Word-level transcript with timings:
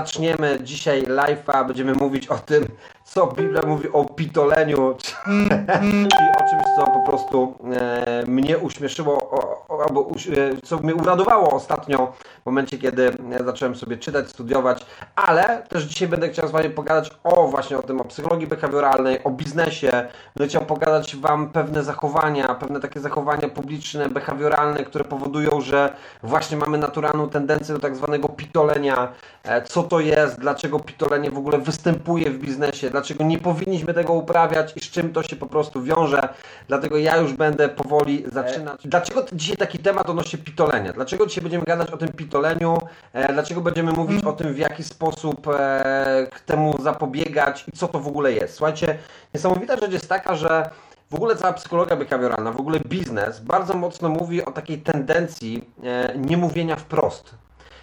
zaczniemy 0.00 0.58
dzisiaj 0.62 1.02
live'a, 1.02 1.66
będziemy 1.66 1.92
mówić 1.92 2.26
o 2.26 2.38
tym, 2.38 2.64
co 3.10 3.26
Biblia 3.26 3.62
mówi 3.66 3.92
o 3.92 4.04
pitoleniu, 4.04 4.94
czyli 6.16 6.30
o 6.38 6.50
czymś, 6.50 6.62
co 6.76 6.84
po 6.84 7.06
prostu 7.06 7.54
e, 7.72 8.24
mnie 8.26 8.58
uśmieszyło, 8.58 9.30
o, 9.30 9.66
o, 9.68 9.84
albo 9.84 10.00
uś, 10.00 10.28
e, 10.28 10.32
co 10.64 10.78
mnie 10.78 10.94
uradowało 10.94 11.50
ostatnio, 11.50 12.12
w 12.42 12.46
momencie, 12.46 12.78
kiedy 12.78 13.12
zacząłem 13.44 13.76
sobie 13.76 13.96
czytać, 13.96 14.28
studiować, 14.28 14.86
ale 15.16 15.62
też 15.68 15.84
dzisiaj 15.84 16.08
będę 16.08 16.28
chciał 16.28 16.48
z 16.48 16.50
Wami 16.50 16.70
pogadać 16.70 17.10
o 17.24 17.48
właśnie 17.48 17.78
o 17.78 17.82
tym, 17.82 18.00
o 18.00 18.04
psychologii 18.04 18.46
behawioralnej, 18.46 19.24
o 19.24 19.30
biznesie, 19.30 19.90
będę 20.36 20.48
chciał 20.48 20.62
pokazać 20.62 21.16
Wam 21.16 21.48
pewne 21.48 21.84
zachowania, 21.84 22.54
pewne 22.54 22.80
takie 22.80 23.00
zachowania 23.00 23.48
publiczne, 23.48 24.08
behawioralne, 24.08 24.84
które 24.84 25.04
powodują, 25.04 25.60
że 25.60 25.94
właśnie 26.22 26.56
mamy 26.56 26.78
naturalną 26.78 27.28
tendencję 27.28 27.74
do 27.74 27.80
tak 27.80 27.96
zwanego 27.96 28.28
pitolenia, 28.28 29.12
e, 29.44 29.62
co 29.62 29.82
to 29.82 30.00
jest, 30.00 30.40
dlaczego 30.40 30.80
pitolenie 30.80 31.30
w 31.30 31.38
ogóle 31.38 31.58
występuje 31.58 32.30
w 32.30 32.38
biznesie, 32.38 32.90
dlaczego 33.00 33.24
nie 33.24 33.38
powinniśmy 33.38 33.94
tego 33.94 34.12
uprawiać 34.12 34.76
i 34.76 34.80
z 34.80 34.90
czym 34.90 35.12
to 35.12 35.22
się 35.22 35.36
po 35.36 35.46
prostu 35.46 35.82
wiąże. 35.82 36.28
Dlatego 36.68 36.98
ja 36.98 37.16
już 37.16 37.32
będę 37.32 37.68
powoli 37.68 38.24
zaczynać. 38.32 38.80
Dlaczego 38.84 39.24
dzisiaj 39.32 39.56
taki 39.56 39.78
temat 39.78 40.10
odnośnie 40.10 40.38
pitolenia? 40.38 40.92
Dlaczego 40.92 41.26
dzisiaj 41.26 41.42
będziemy 41.42 41.64
gadać 41.64 41.90
o 41.90 41.96
tym 41.96 42.08
pitoleniu? 42.08 42.78
E, 43.12 43.32
Dlaczego 43.32 43.60
będziemy 43.60 43.92
mówić 43.92 44.24
o 44.24 44.32
tym, 44.32 44.54
w 44.54 44.58
jaki 44.58 44.84
sposób 44.84 45.48
e, 45.48 46.26
temu 46.46 46.82
zapobiegać 46.82 47.64
i 47.68 47.72
co 47.72 47.88
to 47.88 48.00
w 48.00 48.08
ogóle 48.08 48.32
jest? 48.32 48.54
Słuchajcie, 48.54 48.98
niesamowita 49.34 49.76
rzecz 49.76 49.92
jest 49.92 50.08
taka, 50.08 50.34
że 50.34 50.70
w 51.10 51.14
ogóle 51.14 51.36
cała 51.36 51.52
psychologia 51.52 51.96
behawioralna, 51.96 52.52
w 52.52 52.60
ogóle 52.60 52.80
biznes 52.80 53.40
bardzo 53.40 53.74
mocno 53.74 54.08
mówi 54.08 54.44
o 54.44 54.50
takiej 54.52 54.78
tendencji 54.78 55.64
e, 55.84 56.18
niemówienia 56.18 56.76
wprost 56.76 57.34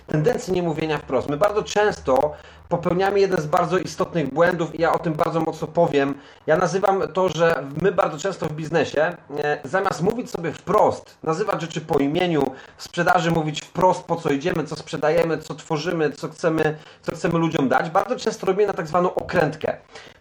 tendencji 0.07 0.53
niemówienia 0.53 0.97
wprost. 0.97 1.29
My 1.29 1.37
bardzo 1.37 1.63
często 1.63 2.33
popełniamy 2.69 3.19
jeden 3.19 3.41
z 3.41 3.45
bardzo 3.45 3.77
istotnych 3.77 4.33
błędów 4.33 4.75
i 4.75 4.81
ja 4.81 4.93
o 4.93 4.99
tym 4.99 5.13
bardzo 5.13 5.39
mocno 5.39 5.67
powiem. 5.67 6.13
Ja 6.47 6.57
nazywam 6.57 7.03
to, 7.13 7.29
że 7.29 7.63
my 7.81 7.91
bardzo 7.91 8.17
często 8.17 8.45
w 8.45 8.51
biznesie, 8.51 9.17
e, 9.37 9.59
zamiast 9.63 10.01
mówić 10.01 10.31
sobie 10.31 10.51
wprost, 10.51 11.17
nazywać 11.23 11.61
rzeczy 11.61 11.81
po 11.81 11.99
imieniu, 11.99 12.51
w 12.77 12.83
sprzedaży 12.83 13.31
mówić 13.31 13.61
wprost, 13.61 14.03
po 14.03 14.15
co 14.15 14.29
idziemy, 14.29 14.63
co 14.63 14.75
sprzedajemy, 14.75 15.37
co 15.37 15.55
tworzymy, 15.55 16.11
co 16.11 16.29
chcemy, 16.29 16.77
co 17.01 17.15
chcemy 17.15 17.39
ludziom 17.39 17.69
dać, 17.69 17.89
bardzo 17.89 18.15
często 18.15 18.47
robimy 18.47 18.67
na 18.67 18.73
tak 18.73 18.87
zwaną 18.87 19.15
okrętkę. 19.15 19.77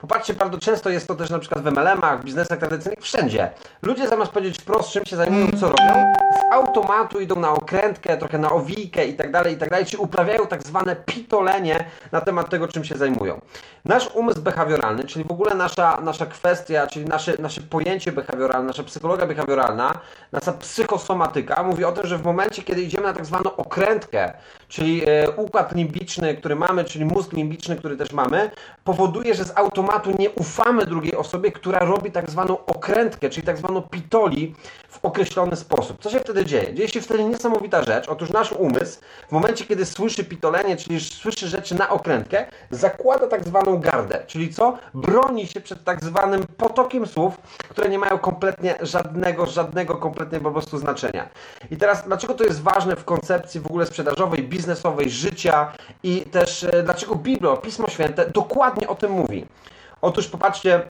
Popatrzcie, 0.09 0.35
bardzo 0.35 0.59
często 0.59 0.91
jest 0.91 1.09
to 1.09 1.15
też 1.15 1.31
na 1.31 1.39
przykład 1.39 1.65
w 1.65 1.67
MLM-ach, 1.67 2.21
w 2.21 2.25
biznesach 2.25 2.59
tradycyjnych, 2.59 3.01
wszędzie. 3.01 3.51
Ludzie 3.83 4.09
zamiast 4.09 4.33
powiedzieć 4.33 4.59
wprost, 4.59 4.91
czym 4.91 5.05
się 5.05 5.17
zajmują, 5.17 5.47
co 5.61 5.69
robią, 5.69 6.13
z 6.41 6.53
automatu 6.53 7.21
idą 7.21 7.41
na 7.41 7.51
okrętkę, 7.51 8.17
trochę 8.17 8.39
na 8.39 8.51
owijkę 8.53 9.07
i 9.07 9.15
tak 9.15 9.33
dalej, 9.33 9.55
i 9.55 9.57
tak 9.57 9.71
dalej, 9.71 9.87
czyli 9.87 10.03
uprawiają 10.03 10.47
tak 10.47 10.63
zwane 10.63 10.97
pitolenie 10.97 11.85
na 12.13 12.21
temat 12.21 12.51
tego, 12.51 12.69
czym 12.69 12.85
się 12.85 12.97
zajmują. 12.97 13.41
Nasz 13.85 14.11
umysł 14.15 14.43
behawioralny, 14.43 15.05
czyli 15.05 15.25
w 15.25 15.31
ogóle 15.31 15.55
nasza, 15.55 16.01
nasza 16.01 16.27
kwestia, 16.27 16.87
czyli 16.87 17.05
nasze, 17.05 17.35
nasze 17.39 17.61
pojęcie 17.61 18.13
behawioralne, 18.13 18.67
nasza 18.67 18.83
psychologia 18.83 19.27
behawioralna, 19.27 19.99
nasza 20.33 20.53
psychosomatyka 20.53 21.63
mówi 21.63 21.85
o 21.85 21.93
tym, 21.93 22.07
że 22.07 22.19
w 22.19 22.25
momencie, 22.25 22.63
kiedy 22.63 22.83
idziemy 22.83 23.07
na 23.07 23.13
tak 23.13 23.27
zwaną 23.27 23.57
okrętkę, 23.57 24.33
czyli 24.69 25.03
e, 25.07 25.31
układ 25.31 25.75
limbiczny, 25.75 26.35
który 26.35 26.57
mamy, 26.57 26.85
czyli 26.85 27.05
mózg 27.05 27.33
limbiczny, 27.33 27.77
który 27.77 27.97
też 27.97 28.13
mamy, 28.13 28.51
powoduje, 28.85 29.35
że 29.35 29.45
z 29.45 29.59
automatu 29.59 29.96
nie 30.19 30.31
ufamy 30.31 30.87
drugiej 30.87 31.17
osobie, 31.17 31.53
która 31.53 31.79
robi 31.79 32.11
tak 32.11 32.31
zwaną 32.31 32.67
okrętkę, 32.67 33.31
czyli 33.31 33.47
tak 33.47 33.59
zwaną 33.59 33.83
pitoli 33.83 34.55
w 34.89 35.05
określony 35.05 35.57
sposób. 35.57 36.03
Co 36.03 36.11
się 36.11 36.21
wtedy 36.21 36.45
dzieje? 36.45 36.75
Dzieje 36.75 36.89
się 36.89 37.01
wtedy 37.01 37.25
niesamowita 37.25 37.83
rzecz. 37.83 38.09
Otóż 38.09 38.31
nasz 38.31 38.53
umysł 38.53 39.01
w 39.29 39.33
momencie, 39.33 39.65
kiedy 39.65 39.87
słyszy 39.87 40.25
pitolenie, 40.25 40.77
czyli 40.77 41.01
słyszy 41.01 41.49
rzeczy 41.49 41.75
na 41.75 41.91
okrętkę, 41.91 42.47
zakłada 42.71 43.27
tak 43.27 43.45
zwaną 43.45 43.81
gardę, 43.81 44.25
czyli 44.27 44.55
co? 44.55 44.79
Broni 44.95 45.47
się 45.47 45.61
przed 45.61 45.85
tak 45.85 46.05
zwanym 46.05 46.47
potokiem 46.57 47.07
słów, 47.07 47.37
które 47.69 47.89
nie 47.89 47.99
mają 47.99 48.19
kompletnie 48.19 48.75
żadnego, 48.83 49.47
żadnego 49.47 49.95
kompletnie 49.95 50.41
po 50.41 50.51
prostu 50.51 50.79
znaczenia. 50.79 51.29
I 51.71 51.77
teraz, 51.77 52.05
dlaczego 52.07 52.35
to 52.35 52.45
jest 52.45 52.63
ważne 52.63 52.97
w 52.97 53.05
koncepcji 53.05 53.61
w 53.61 53.67
ogóle 53.67 53.87
sprzedażowej, 53.87 54.43
biznesowej, 54.43 55.11
życia 55.11 55.73
i 56.03 56.21
też 56.21 56.65
e, 56.65 56.83
dlaczego 56.83 57.15
Biblia, 57.15 57.57
Pismo 57.57 57.89
Święte 57.89 58.31
dokładnie 58.31 58.89
o 58.89 58.95
tym 58.95 59.11
mówi? 59.13 59.47
Otóż 60.07 60.29
popatrzcie, 60.29 60.83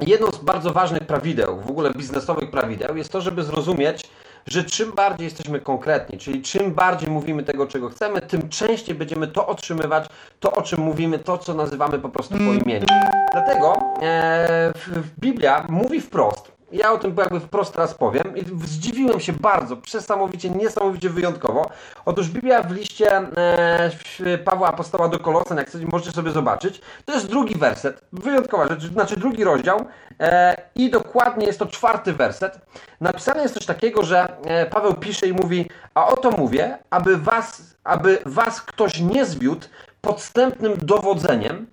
jedną 0.00 0.30
z 0.30 0.38
bardzo 0.38 0.72
ważnych 0.72 1.06
prawideł, 1.06 1.60
w 1.60 1.70
ogóle 1.70 1.90
biznesowych 1.90 2.50
prawideł, 2.50 2.96
jest 2.96 3.12
to, 3.12 3.20
żeby 3.20 3.42
zrozumieć, 3.42 4.04
że 4.46 4.64
czym 4.64 4.92
bardziej 4.92 5.24
jesteśmy 5.24 5.60
konkretni, 5.60 6.18
czyli 6.18 6.42
czym 6.42 6.74
bardziej 6.74 7.10
mówimy 7.10 7.42
tego, 7.42 7.66
czego 7.66 7.88
chcemy, 7.88 8.20
tym 8.20 8.48
częściej 8.48 8.94
będziemy 8.94 9.26
to 9.26 9.46
otrzymywać, 9.46 10.06
to 10.40 10.52
o 10.52 10.62
czym 10.62 10.80
mówimy, 10.80 11.18
to 11.18 11.38
co 11.38 11.54
nazywamy 11.54 11.98
po 11.98 12.08
prostu 12.08 12.34
po 12.34 12.64
imieniu. 12.64 12.86
Dlatego 13.32 13.76
e, 14.02 14.72
Biblia 15.20 15.66
mówi 15.68 16.00
wprost, 16.00 16.52
ja 16.74 16.92
o 16.92 16.98
tym 16.98 17.14
jakby 17.18 17.40
wprost 17.40 17.74
teraz 17.74 17.94
powiem 17.94 18.36
i 18.36 18.44
zdziwiłem 18.66 19.20
się 19.20 19.32
bardzo, 19.32 19.76
przesamowicie, 19.76 20.50
niesamowicie 20.50 21.10
wyjątkowo. 21.10 21.70
Otóż 22.04 22.28
Biblia 22.28 22.62
w 22.62 22.72
liście 22.72 23.16
e, 23.16 24.38
Pawła 24.44 24.68
Apostoła 24.68 25.08
do 25.08 25.18
Kolosan, 25.18 25.58
jak 25.58 25.68
chcecie, 25.68 25.86
możecie 25.86 26.12
sobie 26.12 26.30
zobaczyć, 26.30 26.80
to 27.04 27.12
jest 27.12 27.28
drugi 27.28 27.54
werset, 27.54 28.00
wyjątkowa 28.12 28.68
rzecz, 28.68 28.92
znaczy 28.92 29.16
drugi 29.16 29.44
rozdział 29.44 29.86
e, 30.20 30.56
i 30.74 30.90
dokładnie 30.90 31.46
jest 31.46 31.58
to 31.58 31.66
czwarty 31.66 32.12
werset. 32.12 32.58
Napisane 33.00 33.42
jest 33.42 33.54
coś 33.54 33.66
takiego, 33.66 34.02
że 34.02 34.36
e, 34.44 34.66
Paweł 34.66 34.94
pisze 34.94 35.26
i 35.26 35.32
mówi, 35.32 35.70
a 35.94 36.06
oto 36.06 36.30
mówię, 36.30 36.78
aby 36.90 37.16
was, 37.16 37.62
aby 37.84 38.18
was 38.26 38.62
ktoś 38.62 39.00
nie 39.00 39.24
zwiódł 39.24 39.66
podstępnym 40.00 40.72
dowodzeniem, 40.82 41.66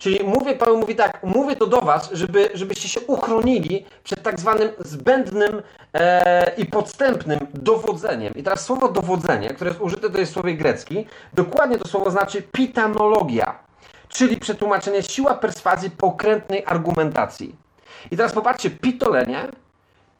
Czyli 0.00 0.24
mówię, 0.24 0.54
Paweł 0.54 0.78
mówi 0.78 0.96
tak, 0.96 1.22
mówię 1.22 1.56
to 1.56 1.66
do 1.66 1.80
was, 1.80 2.10
żeby, 2.12 2.50
żebyście 2.54 2.88
się 2.88 3.00
uchronili 3.00 3.86
przed 4.04 4.22
tak 4.22 4.40
zwanym 4.40 4.68
zbędnym 4.78 5.62
e, 5.94 6.52
i 6.56 6.66
podstępnym 6.66 7.38
dowodzeniem. 7.54 8.34
I 8.34 8.42
teraz 8.42 8.64
słowo 8.64 8.88
dowodzenie, 8.88 9.48
które 9.48 9.70
jest 9.70 9.80
użyte, 9.80 10.10
to 10.10 10.18
jest 10.18 10.32
słowie 10.32 10.54
grecki, 10.54 11.06
dokładnie 11.32 11.78
to 11.78 11.88
słowo 11.88 12.10
znaczy 12.10 12.42
pitanologia, 12.42 13.58
czyli 14.08 14.36
przetłumaczenie 14.36 15.02
siła 15.02 15.34
perswazji 15.34 15.90
pokrętnej 15.90 16.62
argumentacji. 16.66 17.56
I 18.10 18.16
teraz 18.16 18.32
popatrzcie, 18.32 18.70
pitolenie 18.70 19.48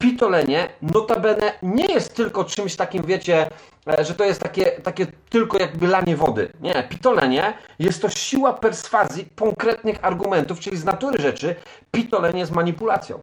pitolenie 0.01 0.69
notabene 0.83 1.53
nie 1.63 1.87
jest 1.87 2.15
tylko 2.15 2.45
czymś 2.45 2.77
takim, 2.77 3.03
wiecie, 3.03 3.47
e, 3.87 4.05
że 4.05 4.15
to 4.15 4.25
jest 4.25 4.41
takie, 4.41 4.67
takie 4.67 5.07
tylko 5.31 5.59
jakby 5.59 5.87
lanie 5.87 6.17
wody. 6.17 6.53
Nie, 6.61 6.87
pitolenie 6.89 7.55
jest 7.79 8.03
to 8.03 8.09
siła 8.09 8.53
perswazji 8.53 9.29
konkretnych 9.37 9.99
argumentów, 10.03 10.61
czyli 10.61 10.77
z 10.77 10.85
natury 10.85 11.23
rzeczy 11.23 11.57
pitolenie 11.91 12.41
jest 12.41 12.53
manipulacją. 12.53 13.21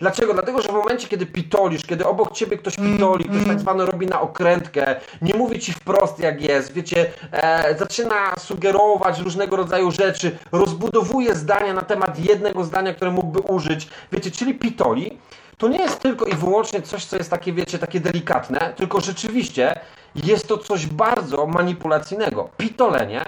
Dlaczego? 0.00 0.34
Dlatego, 0.34 0.62
że 0.62 0.68
w 0.68 0.72
momencie, 0.72 1.08
kiedy 1.08 1.26
pitolisz, 1.26 1.82
kiedy 1.86 2.06
obok 2.06 2.32
ciebie 2.32 2.58
ktoś 2.58 2.76
pitoli, 2.76 3.24
ktoś 3.24 3.44
tak 3.46 3.60
zwany 3.60 3.86
robi 3.86 4.06
na 4.06 4.20
okrętkę, 4.20 4.96
nie 5.22 5.34
mówi 5.34 5.58
ci 5.58 5.72
wprost 5.72 6.18
jak 6.18 6.42
jest, 6.42 6.72
wiecie, 6.72 7.10
e, 7.32 7.78
zaczyna 7.78 8.36
sugerować 8.38 9.20
różnego 9.20 9.56
rodzaju 9.56 9.90
rzeczy, 9.90 10.38
rozbudowuje 10.52 11.34
zdania 11.34 11.74
na 11.74 11.82
temat 11.82 12.18
jednego 12.18 12.64
zdania, 12.64 12.94
które 12.94 13.10
mógłby 13.10 13.38
użyć, 13.38 13.88
wiecie, 14.12 14.30
czyli 14.30 14.54
pitoli, 14.54 15.18
to 15.58 15.68
nie 15.68 15.78
jest 15.78 16.00
tylko 16.00 16.24
i 16.24 16.34
wyłącznie 16.34 16.82
coś, 16.82 17.04
co 17.04 17.16
jest 17.16 17.30
takie, 17.30 17.52
wiecie, 17.52 17.78
takie 17.78 18.00
delikatne, 18.00 18.72
tylko 18.76 19.00
rzeczywiście 19.00 19.80
jest 20.14 20.48
to 20.48 20.58
coś 20.58 20.86
bardzo 20.86 21.46
manipulacyjnego. 21.46 22.48
Pitolenie 22.56 23.24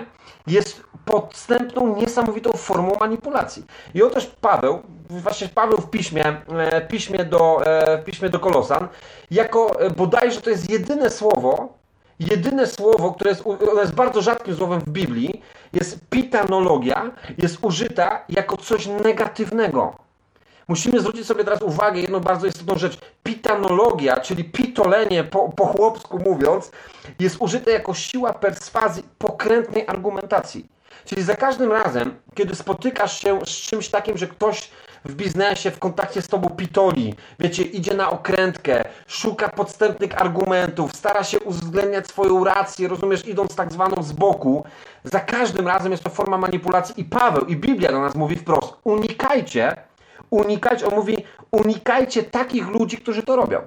jest 0.46 0.82
podstępną, 1.04 1.96
niesamowitą 1.96 2.52
formą 2.52 2.96
manipulacji. 3.00 3.64
I 3.94 4.02
otóż 4.02 4.26
Paweł, 4.26 4.82
właśnie 5.10 5.48
Paweł 5.48 5.78
w 5.78 5.90
piśmie, 5.90 6.24
e, 6.58 6.80
piśmie 6.86 7.24
do, 7.24 7.66
e, 7.66 7.98
piśmie 7.98 8.28
do 8.28 8.40
Kolosan, 8.40 8.88
jako 9.30 9.80
e, 9.80 9.90
bodajże 9.90 10.40
to 10.40 10.50
jest 10.50 10.70
jedyne 10.70 11.10
słowo, 11.10 11.78
jedyne 12.20 12.66
słowo, 12.66 13.12
które 13.12 13.30
jest, 13.30 13.44
jest 13.76 13.94
bardzo 13.94 14.22
rzadkim 14.22 14.56
słowem 14.56 14.80
w 14.80 14.88
Biblii, 14.88 15.42
jest 15.72 15.98
pitanologia, 16.10 17.10
jest 17.38 17.58
użyta 17.62 18.24
jako 18.28 18.56
coś 18.56 18.86
negatywnego. 18.86 19.96
Musimy 20.68 21.00
zwrócić 21.00 21.26
sobie 21.26 21.44
teraz 21.44 21.62
uwagę, 21.62 22.00
jedną 22.00 22.20
bardzo 22.20 22.46
istotną 22.46 22.78
rzecz. 22.78 22.98
Pitanologia, 23.22 24.20
czyli 24.20 24.44
pitolenie 24.44 25.24
po, 25.24 25.48
po 25.48 25.66
chłopsku 25.66 26.18
mówiąc, 26.18 26.70
jest 27.18 27.36
użyte 27.38 27.70
jako 27.70 27.94
siła 27.94 28.32
perswazji 28.32 29.02
pokrętnej 29.18 29.86
argumentacji. 29.86 30.66
Czyli 31.04 31.22
za 31.22 31.36
każdym 31.36 31.72
razem, 31.72 32.14
kiedy 32.34 32.54
spotykasz 32.54 33.20
się 33.20 33.40
z 33.40 33.48
czymś 33.48 33.88
takim, 33.88 34.18
że 34.18 34.26
ktoś 34.26 34.70
w 35.04 35.14
biznesie, 35.14 35.70
w 35.70 35.78
kontakcie 35.78 36.22
z 36.22 36.28
tobą 36.28 36.50
pitoli, 36.50 37.14
wiecie, 37.38 37.62
idzie 37.62 37.94
na 37.94 38.10
okrętkę, 38.10 38.84
szuka 39.06 39.48
podstępnych 39.48 40.20
argumentów, 40.20 40.96
stara 40.96 41.24
się 41.24 41.40
uwzględniać 41.40 42.06
swoją 42.06 42.44
rację, 42.44 42.88
rozumiesz, 42.88 43.28
idąc 43.28 43.54
tak 43.54 43.72
zwaną 43.72 44.02
z 44.02 44.12
boku, 44.12 44.64
za 45.04 45.20
każdym 45.20 45.68
razem 45.68 45.92
jest 45.92 46.04
to 46.04 46.10
forma 46.10 46.38
manipulacji 46.38 47.00
i 47.00 47.04
Paweł, 47.04 47.44
i 47.44 47.56
Biblia 47.56 47.92
do 47.92 48.00
nas 48.00 48.14
mówi 48.14 48.36
wprost, 48.36 48.74
unikajcie 48.84 49.76
unikać, 50.32 50.82
on 50.82 50.94
mówi, 50.94 51.16
unikajcie 51.50 52.22
takich 52.22 52.68
ludzi, 52.68 52.96
którzy 52.96 53.22
to 53.22 53.36
robią. 53.36 53.60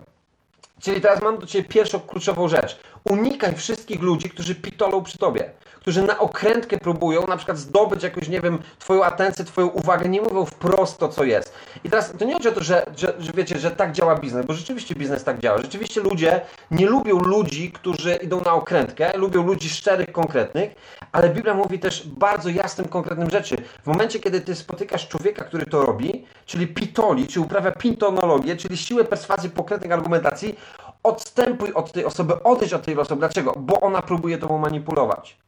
Czyli 0.82 1.02
teraz 1.02 1.22
mam 1.22 1.38
do 1.38 1.46
Ciebie 1.48 1.70
pierwszą 1.70 2.00
kluczową 2.00 2.48
rzecz. 2.48 2.80
Unikaj 3.04 3.56
wszystkich 3.56 4.02
ludzi, 4.02 4.30
którzy 4.30 4.56
pitolą 4.56 5.04
przy 5.04 5.18
Tobie, 5.18 5.52
którzy 5.86 6.04
na 6.04 6.20
okrętkę 6.20 6.78
próbują 6.78 7.28
na 7.28 7.38
przykład 7.38 7.58
zdobyć 7.58 8.04
jakąś, 8.04 8.28
nie 8.28 8.42
wiem, 8.42 8.60
twoją 8.80 9.04
atencję, 9.04 9.46
twoją 9.46 9.68
uwagę, 9.68 10.10
nie 10.10 10.22
mówią 10.22 10.46
wprost 10.46 10.98
to, 10.98 11.10
co 11.10 11.24
jest. 11.24 11.54
I 11.84 11.90
teraz 11.90 12.14
to 12.20 12.26
nie 12.26 12.34
chodzi 12.34 12.48
o 12.48 12.52
to, 12.52 12.64
że, 12.64 12.86
że, 12.98 13.14
że 13.20 13.32
wiecie, 13.32 13.60
że 13.60 13.72
tak 13.72 13.92
działa 13.92 14.16
biznes, 14.16 14.46
bo 14.46 14.54
rzeczywiście 14.54 14.96
biznes 14.96 15.24
tak 15.24 15.40
działa. 15.40 15.58
Rzeczywiście 15.58 16.02
ludzie 16.02 16.42
nie 16.72 16.86
lubią 16.86 17.20
ludzi, 17.20 17.72
którzy 17.72 18.16
idą 18.16 18.42
na 18.42 18.54
okrętkę, 18.54 19.18
lubią 19.18 19.44
ludzi 19.44 19.70
szczerych, 19.70 20.12
konkretnych, 20.12 20.76
ale 21.12 21.30
Biblia 21.30 21.54
mówi 21.54 21.80
też 21.80 22.08
bardzo 22.08 22.50
jasnym, 22.50 22.88
konkretnym 22.88 23.30
rzeczy. 23.30 23.56
W 23.84 23.88
momencie, 23.88 24.20
kiedy 24.20 24.42
ty 24.42 24.56
spotykasz 24.56 25.08
człowieka, 25.08 25.46
który 25.46 25.66
to 25.66 25.86
robi, 25.86 26.26
czyli 26.46 26.68
pitoli, 26.68 27.28
czy 27.28 27.42
uprawia 27.42 27.72
pintonologię, 27.72 28.56
czyli 28.56 28.78
siłę 28.78 29.04
perswazji, 29.04 29.50
konkretnych 29.50 29.92
argumentacji, 29.92 30.56
odstępuj 31.04 31.74
od 31.74 31.92
tej 31.92 32.06
osoby, 32.06 32.44
odejdź 32.44 32.74
od 32.74 32.84
tej 32.84 33.00
osoby. 33.00 33.20
Dlaczego? 33.20 33.54
Bo 33.58 33.80
ona 33.80 34.02
próbuje 34.02 34.38
tobą 34.38 34.58
manipulować. 34.58 35.45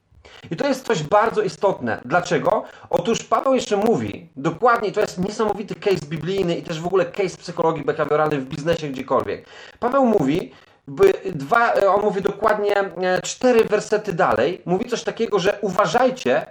I 0.51 0.55
to 0.55 0.67
jest 0.67 0.85
coś 0.85 1.03
bardzo 1.03 1.41
istotne. 1.41 2.01
Dlaczego? 2.05 2.63
Otóż 2.89 3.23
Paweł 3.23 3.53
jeszcze 3.53 3.77
mówi, 3.77 4.29
dokładnie, 4.35 4.91
to 4.91 5.01
jest 5.01 5.17
niesamowity 5.17 5.75
case 5.75 6.05
biblijny 6.05 6.55
i 6.55 6.63
też 6.63 6.81
w 6.81 6.87
ogóle 6.87 7.05
case 7.05 7.37
psychologii 7.37 7.85
behawioralnej 7.85 8.39
w 8.39 8.45
biznesie 8.45 8.87
gdziekolwiek. 8.87 9.45
Paweł 9.79 10.05
mówi, 10.05 10.51
by 10.87 11.13
dwa, 11.25 11.73
on 11.73 12.01
mówi 12.01 12.21
dokładnie 12.21 12.77
e, 12.77 13.21
cztery 13.21 13.63
wersety 13.63 14.13
dalej, 14.13 14.61
mówi 14.65 14.89
coś 14.89 15.03
takiego, 15.03 15.39
że 15.39 15.57
uważajcie, 15.61 16.45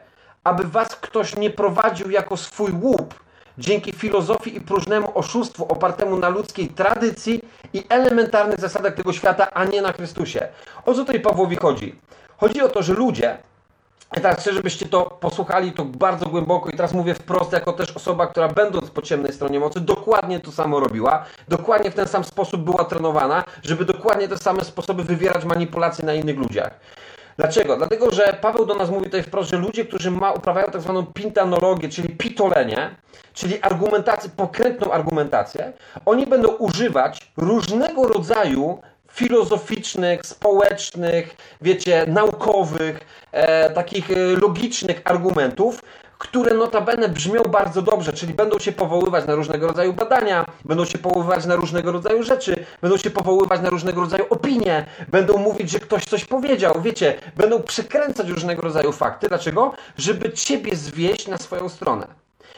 aby 0.44 0.64
was 0.64 0.96
ktoś 0.96 1.36
nie 1.36 1.50
prowadził 1.50 2.10
jako 2.10 2.36
swój 2.36 2.72
łup, 2.82 3.14
dzięki 3.58 3.92
filozofii 3.92 4.56
i 4.56 4.60
próżnemu 4.60 5.18
oszustwu 5.18 5.64
opartemu 5.64 6.16
na 6.16 6.28
ludzkiej 6.28 6.68
tradycji 6.68 7.42
i 7.72 7.84
elementarnych 7.88 8.60
zasadach 8.60 8.94
tego 8.94 9.12
świata, 9.12 9.50
a 9.50 9.64
nie 9.64 9.82
na 9.82 9.92
Chrystusie. 9.92 10.48
O 10.86 10.94
co 10.94 11.04
tutaj 11.04 11.20
Pawłowi 11.20 11.56
chodzi? 11.56 11.94
Chodzi 12.36 12.62
o 12.62 12.68
to, 12.68 12.82
że 12.82 12.94
ludzie, 12.94 13.38
i 14.16 14.20
teraz 14.20 14.38
chcę, 14.38 14.52
żebyście 14.52 14.86
to 14.88 15.04
posłuchali 15.04 15.72
to 15.72 15.84
bardzo 15.84 16.26
głęboko 16.26 16.70
i 16.70 16.76
teraz 16.76 16.92
mówię 16.92 17.14
wprost, 17.14 17.52
jako 17.52 17.72
też 17.72 17.96
osoba, 17.96 18.26
która 18.26 18.48
będąc 18.48 18.90
po 18.90 19.02
ciemnej 19.02 19.32
stronie 19.32 19.60
mocy, 19.60 19.80
dokładnie 19.80 20.40
to 20.40 20.52
samo 20.52 20.80
robiła, 20.80 21.24
dokładnie 21.48 21.90
w 21.90 21.94
ten 21.94 22.08
sam 22.08 22.24
sposób 22.24 22.62
była 22.62 22.84
trenowana, 22.84 23.44
żeby 23.62 23.84
dokładnie 23.84 24.28
te 24.28 24.38
same 24.38 24.64
sposoby 24.64 25.04
wywierać 25.04 25.44
manipulacje 25.44 26.04
na 26.04 26.14
innych 26.14 26.38
ludziach. 26.38 26.80
Dlaczego? 27.36 27.76
Dlatego, 27.76 28.10
że 28.10 28.38
Paweł 28.40 28.66
do 28.66 28.74
nas 28.74 28.90
mówi 28.90 29.04
tutaj 29.04 29.22
wprost, 29.22 29.50
że 29.50 29.56
ludzie, 29.56 29.84
którzy 29.84 30.10
ma, 30.10 30.32
uprawiają 30.32 30.66
tak 30.66 30.80
zwaną 30.80 31.06
pintanologię, 31.06 31.88
czyli 31.88 32.08
pitolenie, 32.08 32.96
czyli 33.34 33.62
argumentację, 33.62 34.30
pokrętną 34.36 34.92
argumentację, 34.92 35.72
oni 36.06 36.26
będą 36.26 36.48
używać 36.48 37.32
różnego 37.36 38.08
rodzaju 38.08 38.78
filozoficznych, 39.16 40.26
społecznych, 40.26 41.36
wiecie, 41.62 42.04
naukowych, 42.08 43.00
e, 43.32 43.70
takich 43.70 44.10
e, 44.10 44.14
logicznych 44.16 45.00
argumentów, 45.04 45.82
które 46.18 46.54
notabene 46.54 47.08
brzmią 47.08 47.42
bardzo 47.42 47.82
dobrze, 47.82 48.12
czyli 48.12 48.34
będą 48.34 48.58
się 48.58 48.72
powoływać 48.72 49.26
na 49.26 49.34
różnego 49.34 49.66
rodzaju 49.66 49.92
badania, 49.92 50.44
będą 50.64 50.84
się 50.84 50.98
powoływać 50.98 51.46
na 51.46 51.56
różnego 51.56 51.92
rodzaju 51.92 52.22
rzeczy, 52.22 52.66
będą 52.82 52.96
się 52.96 53.10
powoływać 53.10 53.60
na 53.60 53.70
różnego 53.70 54.00
rodzaju 54.00 54.24
opinie, 54.30 54.86
będą 55.08 55.38
mówić, 55.38 55.70
że 55.70 55.80
ktoś 55.80 56.04
coś 56.04 56.24
powiedział, 56.24 56.80
wiecie, 56.82 57.14
będą 57.36 57.62
przekręcać 57.62 58.28
różnego 58.28 58.62
rodzaju 58.62 58.92
fakty. 58.92 59.28
Dlaczego? 59.28 59.72
Żeby 59.98 60.32
ciebie 60.32 60.76
zwieść 60.76 61.28
na 61.28 61.38
swoją 61.38 61.68
stronę. 61.68 62.06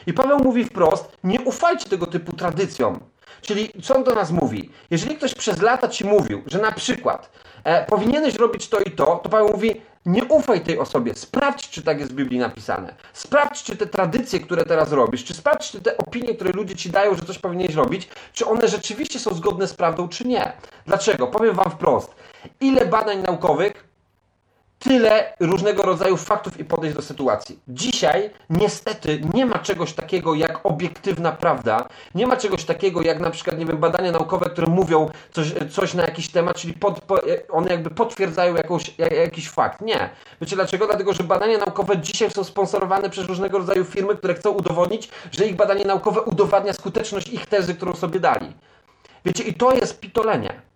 I 0.07 0.13
Paweł 0.13 0.39
mówi 0.39 0.65
wprost: 0.65 1.11
nie 1.23 1.41
ufajcie 1.41 1.89
tego 1.89 2.05
typu 2.07 2.35
tradycjom. 2.35 2.99
Czyli 3.41 3.69
co 3.83 3.95
on 3.95 4.03
do 4.03 4.15
nas 4.15 4.31
mówi? 4.31 4.69
Jeżeli 4.89 5.15
ktoś 5.15 5.33
przez 5.35 5.61
lata 5.61 5.87
ci 5.87 6.05
mówił, 6.05 6.43
że 6.45 6.59
na 6.59 6.71
przykład 6.71 7.29
e, 7.63 7.85
powinieneś 7.85 8.35
robić 8.35 8.69
to 8.69 8.79
i 8.79 8.91
to, 8.91 9.05
to 9.05 9.29
Paweł 9.29 9.49
mówi, 9.49 9.81
nie 10.05 10.25
ufaj 10.25 10.61
tej 10.61 10.79
osobie, 10.79 11.15
sprawdź, 11.15 11.69
czy 11.69 11.81
tak 11.81 11.99
jest 11.99 12.11
w 12.11 12.15
Biblii 12.15 12.39
napisane. 12.39 12.95
Sprawdź, 13.13 13.63
czy 13.63 13.75
te 13.75 13.87
tradycje, 13.87 14.39
które 14.39 14.65
teraz 14.65 14.91
robisz, 14.91 15.23
czy 15.23 15.33
sprawdź, 15.33 15.71
czy 15.71 15.81
te 15.81 15.97
opinie, 15.97 16.35
które 16.35 16.51
ludzie 16.51 16.75
ci 16.75 16.89
dają, 16.89 17.15
że 17.15 17.21
coś 17.21 17.39
powinieneś 17.39 17.75
robić, 17.75 18.09
czy 18.33 18.45
one 18.45 18.67
rzeczywiście 18.67 19.19
są 19.19 19.33
zgodne 19.33 19.67
z 19.67 19.73
prawdą, 19.73 20.09
czy 20.09 20.27
nie. 20.27 20.53
Dlaczego? 20.85 21.27
Powiem 21.27 21.55
wam 21.55 21.71
wprost. 21.71 22.15
Ile 22.61 22.85
badań 22.85 23.21
naukowych 23.21 23.88
tyle 24.79 25.33
różnego 25.39 25.83
rodzaju 25.83 26.17
faktów 26.17 26.59
i 26.59 26.65
podejść 26.65 26.95
do 26.95 27.01
sytuacji. 27.01 27.59
Dzisiaj 27.67 28.29
niestety 28.49 29.21
nie 29.33 29.45
ma 29.45 29.59
czegoś 29.59 29.93
takiego 29.93 30.35
jak 30.35 30.65
obiektywna 30.65 31.31
prawda, 31.31 31.87
nie 32.15 32.27
ma 32.27 32.37
czegoś 32.37 32.63
takiego 32.63 33.01
jak 33.01 33.19
na 33.19 33.29
przykład, 33.29 33.59
nie 33.59 33.65
wiem, 33.65 33.77
badania 33.77 34.11
naukowe, 34.11 34.49
które 34.49 34.67
mówią 34.67 35.09
coś, 35.31 35.53
coś 35.71 35.93
na 35.93 36.03
jakiś 36.03 36.29
temat, 36.29 36.57
czyli 36.57 36.73
pod, 36.73 37.01
po, 37.01 37.19
one 37.49 37.71
jakby 37.71 37.89
potwierdzają 37.89 38.55
jakąś, 38.55 38.93
jak, 38.97 39.11
jakiś 39.11 39.49
fakt. 39.49 39.81
Nie. 39.81 40.09
Wiecie 40.41 40.55
dlaczego? 40.55 40.87
Dlatego, 40.87 41.13
że 41.13 41.23
badania 41.23 41.57
naukowe 41.57 41.97
dzisiaj 41.97 42.31
są 42.31 42.43
sponsorowane 42.43 43.09
przez 43.09 43.25
różnego 43.25 43.57
rodzaju 43.57 43.85
firmy, 43.85 44.15
które 44.15 44.33
chcą 44.33 44.51
udowodnić, 44.51 45.09
że 45.31 45.45
ich 45.45 45.55
badanie 45.55 45.85
naukowe 45.85 46.21
udowadnia 46.21 46.73
skuteczność 46.73 47.27
ich 47.27 47.45
tezy, 47.45 47.75
którą 47.75 47.93
sobie 47.93 48.19
dali. 48.19 48.53
Wiecie, 49.25 49.43
i 49.43 49.53
to 49.53 49.75
jest 49.75 49.99
pitolenie. 49.99 50.68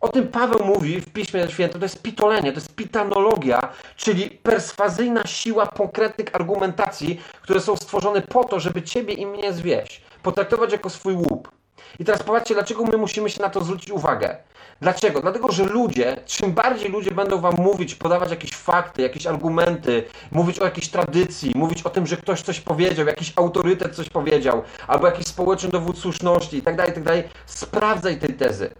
O 0.00 0.08
tym 0.08 0.28
Paweł 0.28 0.64
mówi 0.64 1.00
w 1.00 1.12
Piśmie 1.12 1.48
Świętym, 1.48 1.80
to 1.80 1.84
jest 1.84 2.02
pitolenie, 2.02 2.52
to 2.52 2.58
jest 2.58 2.74
pitanologia, 2.74 3.72
czyli 3.96 4.30
perswazyjna 4.30 5.26
siła 5.26 5.66
konkretnych 5.66 6.34
argumentacji, 6.34 7.20
które 7.42 7.60
są 7.60 7.76
stworzone 7.76 8.22
po 8.22 8.44
to, 8.44 8.60
żeby 8.60 8.82
ciebie 8.82 9.14
i 9.14 9.26
mnie 9.26 9.52
zwieść, 9.52 10.02
potraktować 10.22 10.72
jako 10.72 10.90
swój 10.90 11.14
łup. 11.14 11.50
I 11.98 12.04
teraz 12.04 12.22
popatrzcie, 12.22 12.54
dlaczego 12.54 12.84
my 12.84 12.96
musimy 12.96 13.30
się 13.30 13.42
na 13.42 13.50
to 13.50 13.64
zwrócić 13.64 13.90
uwagę. 13.90 14.36
Dlaczego? 14.80 15.20
Dlatego, 15.20 15.52
że 15.52 15.64
ludzie, 15.64 16.16
czym 16.26 16.52
bardziej 16.52 16.90
ludzie 16.90 17.10
będą 17.10 17.40
wam 17.40 17.54
mówić, 17.54 17.94
podawać 17.94 18.30
jakieś 18.30 18.50
fakty, 18.50 19.02
jakieś 19.02 19.26
argumenty, 19.26 20.04
mówić 20.32 20.58
o 20.58 20.64
jakiejś 20.64 20.88
tradycji, 20.88 21.52
mówić 21.54 21.82
o 21.82 21.90
tym, 21.90 22.06
że 22.06 22.16
ktoś 22.16 22.42
coś 22.42 22.60
powiedział, 22.60 23.06
jakiś 23.06 23.32
autorytet 23.36 23.96
coś 23.96 24.08
powiedział, 24.08 24.62
albo 24.86 25.06
jakiś 25.06 25.26
społeczny 25.26 25.68
dowód 25.68 25.98
słuszności 25.98 26.56
itd., 26.56 26.76
tak 26.76 26.88
itd., 26.88 27.22
tak 27.22 27.32
sprawdzaj 27.46 28.18
tej 28.18 28.34
tezy. 28.34 28.70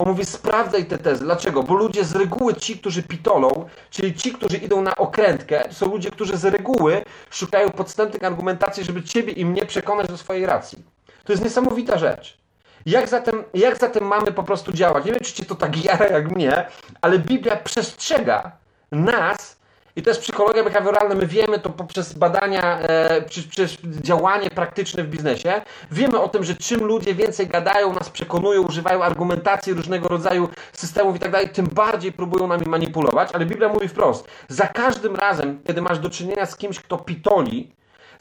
On 0.00 0.08
mówi, 0.08 0.24
sprawdzaj 0.24 0.84
te 0.84 0.98
tezy. 0.98 1.24
Dlaczego? 1.24 1.62
Bo 1.62 1.74
ludzie 1.74 2.04
z 2.04 2.16
reguły, 2.16 2.54
ci, 2.54 2.78
którzy 2.78 3.02
pitolą, 3.02 3.68
czyli 3.90 4.14
ci, 4.14 4.32
którzy 4.32 4.56
idą 4.56 4.82
na 4.82 4.96
okrętkę, 4.96 5.64
są 5.70 5.86
ludzie, 5.86 6.10
którzy 6.10 6.36
z 6.36 6.44
reguły 6.44 7.02
szukają 7.30 7.70
podstępnych 7.70 8.24
argumentacji, 8.24 8.84
żeby 8.84 9.02
ciebie 9.02 9.32
i 9.32 9.44
mnie 9.44 9.66
przekonać 9.66 10.06
do 10.08 10.16
swojej 10.16 10.46
racji. 10.46 10.78
To 11.24 11.32
jest 11.32 11.44
niesamowita 11.44 11.98
rzecz. 11.98 12.38
Jak 12.86 13.08
zatem, 13.08 13.44
jak 13.54 13.78
zatem 13.78 14.04
mamy 14.04 14.32
po 14.32 14.42
prostu 14.42 14.72
działać? 14.72 15.04
Nie 15.04 15.12
wiem, 15.12 15.20
czy 15.20 15.32
cię 15.32 15.44
to 15.44 15.54
tak 15.54 15.76
jara 15.84 16.06
jak 16.06 16.30
mnie, 16.30 16.66
ale 17.00 17.18
Biblia 17.18 17.56
przestrzega 17.56 18.52
nas 18.92 19.59
i 19.96 20.02
to 20.02 20.10
jest 20.10 20.20
psychologia 20.20 20.64
behawioralna. 20.64 21.14
My 21.14 21.26
wiemy 21.26 21.58
to 21.58 21.70
poprzez 21.70 22.14
badania, 22.14 22.78
e, 22.80 23.22
przez 23.50 23.76
działanie 23.82 24.50
praktyczne 24.50 25.02
w 25.02 25.08
biznesie. 25.08 25.62
Wiemy 25.90 26.20
o 26.20 26.28
tym, 26.28 26.44
że 26.44 26.54
czym 26.54 26.84
ludzie 26.84 27.14
więcej 27.14 27.46
gadają, 27.46 27.92
nas 27.92 28.10
przekonują, 28.10 28.62
używają 28.62 29.02
argumentacji 29.02 29.72
różnego 29.72 30.08
rodzaju 30.08 30.48
systemów 30.72 31.16
i 31.16 31.18
tak 31.18 31.30
dalej, 31.30 31.48
tym 31.48 31.66
bardziej 31.66 32.12
próbują 32.12 32.46
nami 32.46 32.66
manipulować. 32.66 33.30
Ale 33.32 33.46
Biblia 33.46 33.68
mówi 33.68 33.88
wprost: 33.88 34.28
za 34.48 34.66
każdym 34.66 35.16
razem, 35.16 35.62
kiedy 35.66 35.82
masz 35.82 35.98
do 35.98 36.10
czynienia 36.10 36.46
z 36.46 36.56
kimś, 36.56 36.80
kto 36.80 36.98
pitoli, 36.98 37.74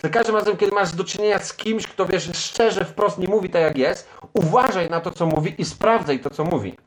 za 0.03 0.09
każdym 0.09 0.35
razem, 0.35 0.57
kiedy 0.57 0.71
masz 0.75 0.91
do 0.91 1.03
czynienia 1.03 1.39
z 1.39 1.53
kimś, 1.53 1.87
kto 1.87 2.05
wiesz, 2.05 2.37
szczerze, 2.37 2.85
wprost 2.85 3.17
nie 3.17 3.27
mówi 3.27 3.49
tak 3.49 3.61
jak 3.61 3.77
jest, 3.77 4.09
uważaj 4.33 4.89
na 4.89 5.01
to, 5.01 5.11
co 5.11 5.25
mówi 5.25 5.55
i 5.57 5.65
sprawdzaj 5.65 6.19
to, 6.19 6.29
co 6.29 6.43
mówi. 6.43 6.77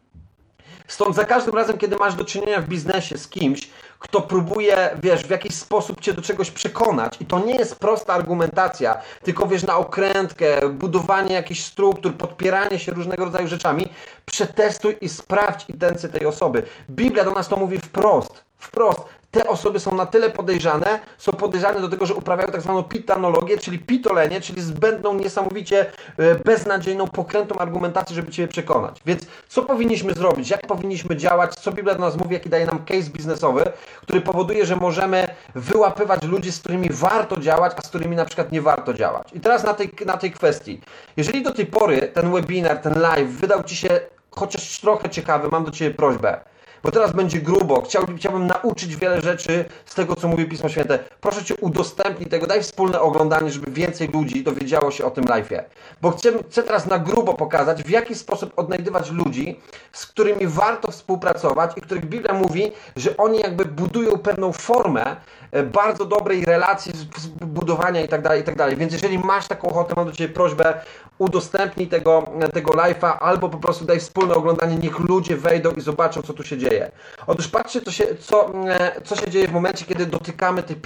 Stąd 0.86 1.16
za 1.16 1.24
każdym 1.24 1.54
razem, 1.54 1.78
kiedy 1.78 1.96
masz 1.96 2.14
do 2.14 2.24
czynienia 2.24 2.60
w 2.60 2.68
biznesie 2.68 3.18
z 3.18 3.28
kimś, 3.28 3.70
kto 3.98 4.20
próbuje, 4.20 4.90
wiesz, 5.02 5.26
w 5.26 5.30
jakiś 5.30 5.54
sposób 5.54 6.00
cię 6.00 6.12
do 6.12 6.22
czegoś 6.22 6.50
przekonać, 6.50 7.20
i 7.20 7.26
to 7.26 7.38
nie 7.38 7.54
jest 7.54 7.78
prosta 7.78 8.12
argumentacja, 8.12 8.98
tylko 9.24 9.46
wiesz, 9.46 9.62
na 9.62 9.76
okrętkę, 9.76 10.68
budowanie 10.68 11.34
jakichś 11.34 11.60
struktur, 11.60 12.14
podpieranie 12.14 12.78
się 12.78 12.92
różnego 12.92 13.24
rodzaju 13.24 13.48
rzeczami, 13.48 13.88
przetestuj 14.24 14.96
i 15.00 15.08
sprawdź 15.08 15.68
intencje 15.68 16.08
tej 16.08 16.26
osoby. 16.26 16.62
Biblia 16.90 17.24
do 17.24 17.30
nas 17.30 17.48
to 17.48 17.56
mówi 17.56 17.78
wprost. 17.78 18.44
Wprost 18.58 19.00
te 19.32 19.48
osoby 19.48 19.80
są 19.80 19.94
na 19.94 20.06
tyle 20.06 20.30
podejrzane, 20.30 21.00
są 21.18 21.32
podejrzane 21.32 21.80
do 21.80 21.88
tego, 21.88 22.06
że 22.06 22.14
uprawiają 22.14 22.48
tak 22.52 22.62
zwaną 22.62 22.82
pitanologię, 22.82 23.58
czyli 23.58 23.78
pitolenie, 23.78 24.40
czyli 24.40 24.62
zbędną, 24.62 25.14
niesamowicie 25.14 25.86
e, 26.18 26.34
beznadziejną, 26.34 27.08
pokrętą 27.08 27.54
argumentację, 27.54 28.16
żeby 28.16 28.32
Ciebie 28.32 28.48
przekonać. 28.48 29.00
Więc 29.06 29.22
co 29.48 29.62
powinniśmy 29.62 30.14
zrobić? 30.14 30.50
Jak 30.50 30.66
powinniśmy 30.66 31.16
działać? 31.16 31.54
Co 31.54 31.72
Biblia 31.72 31.94
do 31.94 32.00
nas 32.00 32.16
mówi? 32.16 32.34
Jaki 32.34 32.48
daje 32.48 32.66
nam 32.66 32.84
case 32.84 33.10
biznesowy, 33.10 33.64
który 34.02 34.20
powoduje, 34.20 34.66
że 34.66 34.76
możemy 34.76 35.26
wyłapywać 35.54 36.22
ludzi, 36.22 36.52
z 36.52 36.60
którymi 36.60 36.88
warto 36.90 37.40
działać, 37.40 37.72
a 37.76 37.82
z 37.82 37.88
którymi 37.88 38.16
na 38.16 38.24
przykład 38.24 38.52
nie 38.52 38.62
warto 38.62 38.94
działać. 38.94 39.28
I 39.32 39.40
teraz 39.40 39.64
na 39.64 39.74
tej, 39.74 39.90
na 40.06 40.16
tej 40.16 40.32
kwestii. 40.32 40.80
Jeżeli 41.16 41.42
do 41.42 41.50
tej 41.50 41.66
pory 41.66 42.10
ten 42.14 42.32
webinar, 42.32 42.78
ten 42.78 43.00
live 43.00 43.28
wydał 43.28 43.62
Ci 43.62 43.76
się 43.76 44.00
chociaż 44.30 44.80
trochę 44.80 45.10
ciekawy, 45.10 45.48
mam 45.52 45.64
do 45.64 45.70
Ciebie 45.70 45.94
prośbę 45.94 46.51
bo 46.82 46.90
teraz 46.90 47.12
będzie 47.12 47.40
grubo. 47.40 47.82
Chciałbym, 47.82 48.46
nauczyć 48.46 48.96
wiele 48.96 49.20
rzeczy 49.20 49.64
z 49.86 49.94
tego, 49.94 50.16
co 50.16 50.28
mówi 50.28 50.46
Pismo 50.46 50.68
Święte. 50.68 50.98
Proszę 51.20 51.44
Cię, 51.44 51.54
udostępnij 51.60 52.28
tego, 52.28 52.46
daj 52.46 52.62
wspólne 52.62 53.00
oglądanie, 53.00 53.50
żeby 53.50 53.70
więcej 53.70 54.08
ludzi 54.08 54.44
dowiedziało 54.44 54.90
się 54.90 55.04
o 55.04 55.10
tym 55.10 55.24
live'ie. 55.24 55.62
Bo 56.02 56.10
chcę, 56.10 56.32
chcę 56.50 56.62
teraz 56.62 56.86
na 56.86 56.98
grubo 56.98 57.34
pokazać, 57.34 57.82
w 57.82 57.90
jaki 57.90 58.14
sposób 58.14 58.52
odnajdywać 58.56 59.10
ludzi, 59.10 59.60
z 59.92 60.06
którymi 60.06 60.46
warto 60.46 60.90
współpracować 60.90 61.70
i 61.76 61.80
których 61.80 62.06
Biblia 62.06 62.34
mówi, 62.34 62.72
że 62.96 63.16
oni 63.16 63.38
jakby 63.38 63.64
budują 63.64 64.18
pewną 64.18 64.52
formę 64.52 65.16
e, 65.50 65.62
bardzo 65.62 66.04
dobrej 66.04 66.44
relacji, 66.44 66.92
budowania 67.40 68.00
i 68.00 68.08
tak 68.08 68.22
dalej, 68.22 68.40
i 68.40 68.44
tak. 68.44 68.76
Więc 68.76 68.92
jeżeli 68.92 69.18
masz 69.18 69.48
taką 69.48 69.68
ochotę, 69.68 69.94
mam 69.96 70.06
do 70.06 70.12
Ciebie 70.12 70.34
prośbę, 70.34 70.80
udostępnij 71.18 71.88
tego, 71.88 72.26
tego 72.52 72.72
live'a 72.72 73.18
albo 73.20 73.48
po 73.48 73.58
prostu 73.58 73.84
daj 73.84 74.00
wspólne 74.00 74.34
oglądanie, 74.34 74.76
niech 74.76 74.98
ludzie 74.98 75.36
wejdą 75.36 75.70
i 75.70 75.80
zobaczą, 75.80 76.22
co 76.22 76.32
tu 76.32 76.44
się 76.44 76.58
dzieje. 76.58 76.90
Otóż 77.26 77.48
patrzcie, 77.48 77.80
co 77.80 77.90
się, 77.90 78.04
co, 78.20 78.52
e, 78.68 79.00
co 79.04 79.16
się 79.16 79.30
dzieje 79.30 79.48
w 79.48 79.52
momencie, 79.52 79.84
kiedy 79.84 80.06
dotykamy 80.06 80.62
tej 80.62 80.76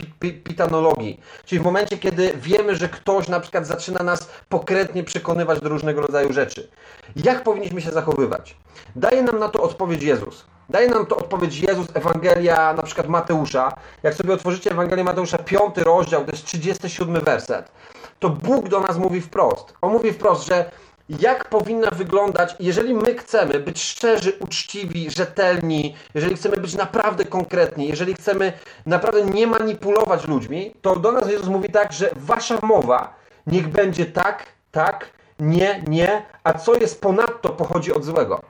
pitanologii. 0.44 1.20
Czyli 1.44 1.60
w 1.60 1.64
momencie, 1.64 1.98
kiedy 1.98 2.32
wiemy, 2.36 2.76
że 2.76 2.88
ktoś 2.88 3.28
na 3.28 3.40
przykład 3.40 3.66
zaczyna 3.66 4.02
nas 4.02 4.30
pokrętnie 4.48 5.04
przekonywać 5.04 5.60
do 5.60 5.68
różnego 5.68 6.00
rodzaju 6.00 6.32
rzeczy. 6.32 6.68
Jak 7.16 7.42
powinniśmy 7.42 7.80
się 7.80 7.90
zachowywać? 7.90 8.56
Daje 8.96 9.22
nam 9.22 9.38
na 9.38 9.48
to 9.48 9.62
odpowiedź 9.62 10.02
Jezus. 10.02 10.44
Daje 10.68 10.88
nam 10.88 11.06
to 11.06 11.16
odpowiedź 11.16 11.58
Jezus, 11.58 11.86
Ewangelia 11.94 12.74
na 12.74 12.82
przykład 12.82 13.08
Mateusza. 13.08 13.72
Jak 14.02 14.14
sobie 14.14 14.34
otworzycie 14.34 14.70
Ewangelię 14.70 15.04
Mateusza, 15.04 15.38
piąty 15.38 15.84
rozdział, 15.84 16.24
to 16.24 16.30
jest 16.30 16.44
37 16.44 17.24
werset 17.24 17.70
to 18.18 18.30
Bóg 18.30 18.68
do 18.68 18.80
nas 18.80 18.98
mówi 18.98 19.20
wprost. 19.20 19.74
On 19.80 19.92
mówi 19.92 20.12
wprost, 20.12 20.46
że 20.46 20.70
jak 21.08 21.48
powinna 21.48 21.90
wyglądać, 21.90 22.56
jeżeli 22.60 22.94
my 22.94 23.14
chcemy 23.14 23.60
być 23.60 23.82
szczerzy, 23.82 24.32
uczciwi, 24.40 25.10
rzetelni, 25.10 25.94
jeżeli 26.14 26.36
chcemy 26.36 26.56
być 26.56 26.74
naprawdę 26.74 27.24
konkretni, 27.24 27.88
jeżeli 27.88 28.14
chcemy 28.14 28.52
naprawdę 28.86 29.24
nie 29.24 29.46
manipulować 29.46 30.28
ludźmi, 30.28 30.74
to 30.82 30.96
do 30.96 31.12
nas 31.12 31.30
Jezus 31.30 31.48
mówi 31.48 31.70
tak, 31.70 31.92
że 31.92 32.10
wasza 32.16 32.58
mowa 32.62 33.14
niech 33.46 33.68
będzie 33.68 34.06
tak, 34.06 34.46
tak, 34.72 35.10
nie, 35.40 35.82
nie, 35.88 36.22
a 36.44 36.52
co 36.52 36.74
jest 36.74 37.00
ponadto 37.00 37.48
pochodzi 37.48 37.92
od 37.92 38.04
złego. 38.04 38.42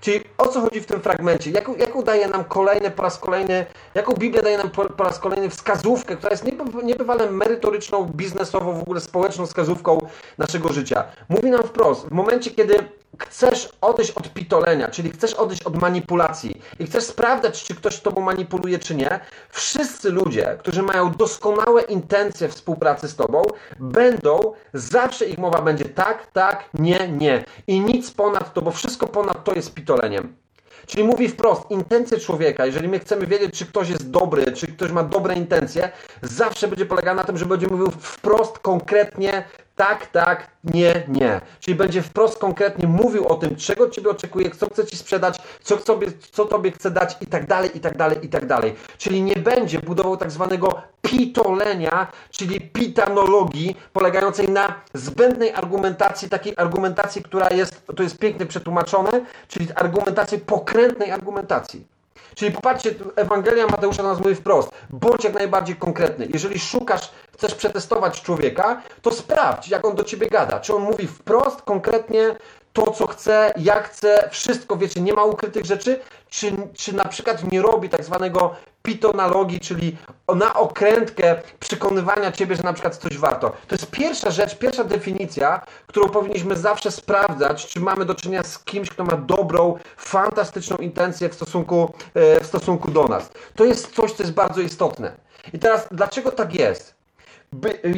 Czyli 0.00 0.24
o 0.38 0.48
co 0.48 0.60
chodzi 0.60 0.80
w 0.80 0.86
tym 0.86 1.00
fragmencie? 1.00 1.50
Jaką, 1.50 1.74
jaką 1.74 2.02
daje 2.02 2.28
nam 2.28 2.44
kolejny, 2.44 2.90
po 2.90 3.02
raz 3.02 3.18
kolejny, 3.18 3.66
jaką 3.94 4.14
Biblia 4.14 4.42
daje 4.42 4.58
nam 4.58 4.70
po, 4.70 4.84
po 4.84 5.04
raz 5.04 5.18
kolejny 5.18 5.50
wskazówkę, 5.50 6.16
która 6.16 6.30
jest 6.30 6.44
niebywale 6.82 7.30
merytoryczną, 7.30 8.04
biznesową, 8.04 8.72
w 8.72 8.82
ogóle 8.82 9.00
społeczną 9.00 9.46
wskazówką 9.46 10.06
naszego 10.38 10.72
życia. 10.72 11.04
Mówi 11.28 11.50
nam 11.50 11.62
wprost, 11.62 12.06
w 12.06 12.12
momencie, 12.12 12.50
kiedy 12.50 12.74
chcesz 13.18 13.68
odejść 13.80 14.10
od 14.10 14.32
pitolenia, 14.32 14.88
czyli 14.88 15.10
chcesz 15.10 15.34
odejść 15.34 15.62
od 15.62 15.80
manipulacji 15.80 16.62
i 16.78 16.86
chcesz 16.86 17.04
sprawdzać, 17.04 17.64
czy 17.64 17.74
ktoś 17.74 18.00
tobą 18.00 18.20
manipuluje, 18.20 18.78
czy 18.78 18.94
nie, 18.94 19.20
wszyscy 19.50 20.10
ludzie, 20.10 20.56
którzy 20.58 20.82
mają 20.82 21.12
doskonałe 21.12 21.82
intencje 21.82 22.48
współpracy 22.48 23.08
z 23.08 23.16
tobą, 23.16 23.42
będą, 23.80 24.52
zawsze 24.74 25.24
ich 25.24 25.38
mowa 25.38 25.62
będzie 25.62 25.84
tak, 25.84 26.26
tak, 26.26 26.68
nie, 26.74 27.08
nie. 27.08 27.44
I 27.66 27.80
nic 27.80 28.10
ponad 28.10 28.54
to, 28.54 28.62
bo 28.62 28.70
wszystko 28.70 29.06
ponad 29.06 29.44
to 29.44 29.54
jest 29.54 29.74
pitoleniem. 29.74 30.43
Czyli 30.86 31.04
mówi 31.04 31.28
wprost, 31.28 31.70
intencje 31.70 32.18
człowieka, 32.18 32.66
jeżeli 32.66 32.88
my 32.88 32.98
chcemy 32.98 33.26
wiedzieć, 33.26 33.58
czy 33.58 33.66
ktoś 33.66 33.88
jest 33.88 34.10
dobry, 34.10 34.52
czy 34.52 34.66
ktoś 34.66 34.90
ma 34.90 35.02
dobre 35.02 35.34
intencje, 35.34 35.90
zawsze 36.22 36.68
będzie 36.68 36.86
polegała 36.86 37.16
na 37.16 37.24
tym, 37.24 37.38
że 37.38 37.46
będzie 37.46 37.66
mówił 37.66 37.90
wprost, 37.90 38.58
konkretnie, 38.58 39.44
tak, 39.76 40.06
tak, 40.06 40.50
nie, 40.64 41.02
nie. 41.08 41.40
Czyli 41.60 41.74
będzie 41.74 42.02
wprost 42.02 42.38
konkretnie 42.38 42.88
mówił 42.88 43.28
o 43.28 43.34
tym, 43.34 43.56
czego 43.56 43.90
Ciebie 43.90 44.10
oczekuje, 44.10 44.50
co 44.50 44.70
chce 44.70 44.86
Ci 44.86 44.96
sprzedać, 44.96 45.38
co, 45.62 45.78
sobie, 45.78 46.06
co 46.32 46.44
Tobie 46.44 46.72
chce 46.72 46.90
dać 46.90 47.16
i 47.20 47.26
tak 47.26 47.46
dalej, 47.46 47.76
i 47.76 47.80
tak 47.80 47.96
dalej, 47.96 48.18
i 48.22 48.28
tak 48.28 48.46
dalej. 48.46 48.74
Czyli 48.98 49.22
nie 49.22 49.36
będzie 49.36 49.78
budował 49.78 50.16
tak 50.16 50.30
zwanego 50.30 50.82
pitolenia, 51.02 52.06
czyli 52.30 52.60
pitanologii, 52.60 53.76
polegającej 53.92 54.48
na 54.48 54.74
zbędnej 54.94 55.52
argumentacji, 55.52 56.28
takiej 56.28 56.54
argumentacji, 56.56 57.22
która 57.22 57.50
jest, 57.50 57.86
to 57.96 58.02
jest 58.02 58.18
pięknie 58.18 58.46
przetłumaczone, 58.46 59.10
czyli 59.48 59.66
argumentacji, 59.74 60.38
pokrętnej 60.38 61.10
argumentacji. 61.10 61.93
Czyli 62.34 62.52
popatrzcie, 62.52 62.94
Ewangelia 63.16 63.66
Mateusza 63.66 64.02
nas 64.02 64.20
mówi 64.20 64.34
wprost, 64.34 64.70
bądź 64.90 65.24
jak 65.24 65.34
najbardziej 65.34 65.76
konkretny. 65.76 66.28
Jeżeli 66.32 66.58
szukasz, 66.58 67.10
chcesz 67.34 67.54
przetestować 67.54 68.22
człowieka, 68.22 68.82
to 69.02 69.10
sprawdź, 69.10 69.68
jak 69.68 69.84
on 69.84 69.94
do 69.94 70.04
ciebie 70.04 70.26
gada. 70.26 70.60
Czy 70.60 70.74
on 70.74 70.82
mówi 70.82 71.06
wprost, 71.06 71.62
konkretnie 71.62 72.36
to, 72.72 72.90
co 72.90 73.06
chce, 73.06 73.54
jak 73.56 73.88
chce, 73.88 74.28
wszystko, 74.30 74.76
wiecie, 74.76 75.00
nie 75.00 75.12
ma 75.12 75.24
ukrytych 75.24 75.64
rzeczy, 75.64 76.00
czy, 76.28 76.52
czy 76.74 76.92
na 76.92 77.04
przykład 77.04 77.52
nie 77.52 77.62
robi 77.62 77.88
tak 77.88 78.04
zwanego 78.04 78.56
pitonalogii, 78.86 79.60
czyli 79.60 79.96
na 80.36 80.54
okrętkę 80.54 81.42
przekonywania 81.60 82.32
ciebie, 82.32 82.56
że 82.56 82.62
na 82.62 82.72
przykład 82.72 82.96
coś 82.96 83.18
warto. 83.18 83.50
To 83.50 83.74
jest 83.74 83.90
pierwsza 83.90 84.30
rzecz, 84.30 84.58
pierwsza 84.58 84.84
definicja, 84.84 85.60
którą 85.86 86.08
powinniśmy 86.08 86.56
zawsze 86.56 86.90
sprawdzać, 86.90 87.66
czy 87.66 87.80
mamy 87.80 88.04
do 88.04 88.14
czynienia 88.14 88.42
z 88.42 88.58
kimś, 88.58 88.90
kto 88.90 89.04
ma 89.04 89.16
dobrą, 89.16 89.78
fantastyczną 89.96 90.76
intencję 90.76 91.28
w 91.28 91.34
stosunku, 91.34 91.94
e, 92.14 92.40
w 92.40 92.46
stosunku 92.46 92.90
do 92.90 93.04
nas. 93.04 93.30
To 93.56 93.64
jest 93.64 93.94
coś, 93.94 94.12
co 94.12 94.22
jest 94.22 94.34
bardzo 94.34 94.60
istotne. 94.60 95.12
I 95.52 95.58
teraz, 95.58 95.88
dlaczego 95.90 96.32
tak 96.32 96.54
jest? 96.54 96.94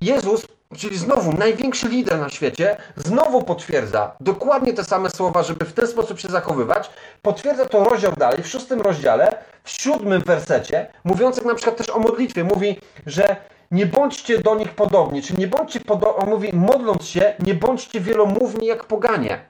Jezus 0.03 0.47
Czyli 0.77 0.99
znowu 0.99 1.33
największy 1.33 1.89
lider 1.89 2.19
na 2.19 2.29
świecie 2.29 2.77
znowu 2.97 3.43
potwierdza 3.43 4.17
dokładnie 4.21 4.73
te 4.73 4.85
same 4.85 5.11
słowa, 5.11 5.43
żeby 5.43 5.65
w 5.65 5.73
ten 5.73 5.87
sposób 5.87 6.21
się 6.21 6.29
zachowywać. 6.29 6.91
Potwierdza 7.23 7.67
to 7.67 7.85
rozdział 7.85 8.13
dalej, 8.13 8.43
w 8.43 8.49
szóstym 8.49 8.81
rozdziale, 8.81 9.39
w 9.65 9.71
siódmym 9.71 10.23
wersecie, 10.23 10.87
mówiącym 11.05 11.47
na 11.47 11.55
przykład 11.55 11.77
też 11.77 11.91
o 11.91 11.99
modlitwie. 11.99 12.45
Mówi, 12.45 12.81
że 13.07 13.37
nie 13.71 13.87
bądźcie 13.87 14.39
do 14.39 14.55
nich 14.55 14.71
podobni, 14.71 15.23
czyli 15.23 15.39
nie 15.39 15.49
bądźcie 15.49 15.81
podobni, 15.81 16.31
mówi, 16.31 16.51
modląc 16.53 17.05
się, 17.05 17.35
nie 17.47 17.55
bądźcie 17.55 18.01
wielomówni 18.01 18.67
jak 18.67 18.85
poganie 18.85 19.41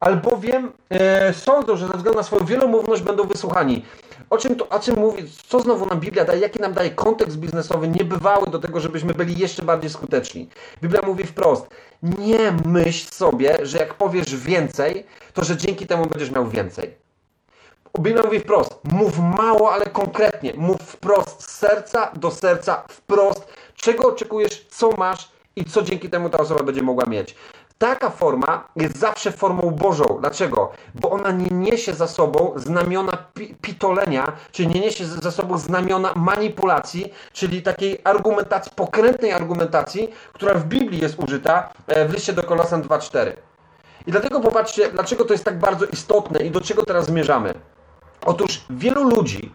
albowiem 0.00 0.72
e, 0.90 1.34
sądzą, 1.34 1.76
że 1.76 1.86
ze 1.86 1.92
względu 1.92 2.18
na 2.18 2.22
swoją 2.22 2.44
wielomówność 2.44 3.02
będą 3.02 3.24
wysłuchani. 3.24 3.84
O 4.30 4.38
czym, 4.38 4.56
to, 4.56 4.68
o 4.68 4.80
czym 4.80 4.96
mówi, 4.96 5.24
co 5.48 5.60
znowu 5.60 5.86
nam 5.86 6.00
Biblia 6.00 6.24
daje, 6.24 6.40
jaki 6.40 6.60
nam 6.60 6.72
daje 6.72 6.90
kontekst 6.90 7.36
biznesowy 7.36 7.88
niebywały 7.88 8.46
do 8.46 8.58
tego, 8.58 8.80
żebyśmy 8.80 9.14
byli 9.14 9.38
jeszcze 9.38 9.62
bardziej 9.62 9.90
skuteczni. 9.90 10.48
Biblia 10.82 11.02
mówi 11.06 11.24
wprost, 11.24 11.66
nie 12.02 12.52
myśl 12.64 13.10
sobie, 13.12 13.56
że 13.62 13.78
jak 13.78 13.94
powiesz 13.94 14.36
więcej, 14.36 15.06
to 15.34 15.44
że 15.44 15.56
dzięki 15.56 15.86
temu 15.86 16.06
będziesz 16.06 16.30
miał 16.30 16.48
więcej. 16.48 16.94
Biblia 18.00 18.22
mówi 18.22 18.40
wprost, 18.40 18.78
mów 18.84 19.18
mało, 19.18 19.72
ale 19.72 19.86
konkretnie, 19.86 20.52
mów 20.56 20.80
wprost 20.80 21.42
z 21.42 21.58
serca 21.58 22.12
do 22.16 22.30
serca, 22.30 22.84
wprost, 22.88 23.48
czego 23.76 24.08
oczekujesz, 24.08 24.66
co 24.70 24.90
masz 24.90 25.28
i 25.56 25.64
co 25.64 25.82
dzięki 25.82 26.10
temu 26.10 26.30
ta 26.30 26.38
osoba 26.38 26.62
będzie 26.62 26.82
mogła 26.82 27.04
mieć. 27.06 27.34
Taka 27.78 28.10
forma 28.10 28.68
jest 28.76 28.98
zawsze 28.98 29.32
formą 29.32 29.70
Bożą. 29.70 30.04
Dlaczego? 30.20 30.72
Bo 30.94 31.10
ona 31.10 31.30
nie 31.30 31.50
niesie 31.50 31.94
za 31.94 32.06
sobą 32.06 32.52
znamiona 32.56 33.12
pitolenia, 33.62 34.32
czyli 34.52 34.68
nie 34.68 34.80
niesie 34.80 35.06
za 35.06 35.30
sobą 35.30 35.58
znamiona 35.58 36.12
manipulacji, 36.16 37.12
czyli 37.32 37.62
takiej 37.62 38.00
argumentacji, 38.04 38.72
pokrętnej 38.76 39.32
argumentacji, 39.32 40.10
która 40.32 40.54
w 40.54 40.64
Biblii 40.64 41.00
jest 41.00 41.18
użyta 41.18 41.72
e, 41.86 42.08
w 42.08 42.14
liście 42.14 42.32
do 42.32 42.42
Kolosan 42.42 42.82
2.4. 42.82 43.32
I 44.06 44.10
dlatego 44.10 44.40
popatrzcie, 44.40 44.90
dlaczego 44.92 45.24
to 45.24 45.34
jest 45.34 45.44
tak 45.44 45.58
bardzo 45.58 45.86
istotne 45.86 46.40
i 46.40 46.50
do 46.50 46.60
czego 46.60 46.84
teraz 46.84 47.06
zmierzamy. 47.06 47.54
Otóż 48.26 48.64
wielu 48.70 49.04
ludzi, 49.04 49.52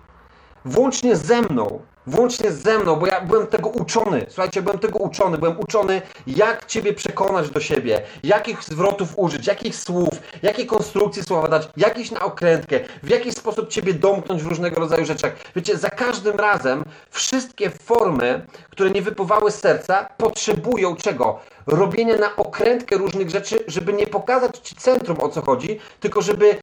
włącznie 0.66 1.16
ze 1.16 1.42
mną, 1.42 1.82
Włącznie 2.08 2.52
ze 2.52 2.80
mną, 2.80 2.96
bo 2.96 3.08
ja 3.08 3.22
byłem 3.22 3.48
tego 3.48 3.70
uczony. 3.70 4.26
Słuchajcie, 4.30 4.62
byłem 4.62 4.80
tego 4.80 5.00
uczony. 5.00 5.38
Byłem 5.38 5.60
uczony, 5.60 6.02
jak 6.28 6.66
Ciebie 6.66 6.94
przekonać 6.94 7.50
do 7.50 7.60
siebie, 7.60 8.02
jakich 8.24 8.64
zwrotów 8.64 9.14
użyć, 9.16 9.48
jakich 9.48 9.76
słów, 9.76 10.10
jakie 10.42 10.66
konstrukcje 10.66 11.24
słowa 11.24 11.48
dać, 11.48 11.70
jakieś 11.78 12.12
na 12.12 12.20
okrętkę, 12.20 12.80
w 13.04 13.10
jaki 13.10 13.32
sposób 13.32 13.70
Ciebie 13.70 13.94
domknąć 13.94 14.44
w 14.44 14.48
różnego 14.48 14.80
rodzaju 14.80 15.06
rzeczach. 15.06 15.34
Wiecie, 15.56 15.78
za 15.78 15.90
każdym 15.90 16.40
razem 16.40 16.84
wszystkie 17.10 17.70
formy, 17.70 18.46
które 18.70 18.90
nie 18.90 19.02
wypływały 19.02 19.52
z 19.52 19.60
serca, 19.60 20.10
potrzebują 20.18 20.96
czego? 20.96 21.40
Robienia 21.68 22.18
na 22.18 22.36
okrętkę 22.36 22.98
różnych 22.98 23.30
rzeczy, 23.30 23.64
żeby 23.68 23.94
nie 23.94 24.08
pokazać 24.08 24.58
Ci 24.58 24.76
centrum 24.76 25.18
o 25.22 25.30
co 25.30 25.42
chodzi, 25.42 25.80
tylko 26.00 26.22
żeby 26.22 26.58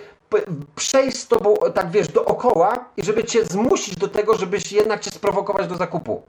przejść 0.76 1.16
z 1.18 1.28
tobą, 1.28 1.54
tak 1.74 1.90
wiesz, 1.90 2.08
dookoła 2.08 2.84
i 2.96 3.04
żeby 3.04 3.24
cię 3.24 3.44
zmusić 3.44 3.96
do 3.96 4.08
tego, 4.08 4.34
żebyś 4.34 4.72
jednak 4.72 5.00
cię 5.00 5.10
sprowokować 5.10 5.66
do 5.66 5.76
zakupu. 5.76 6.22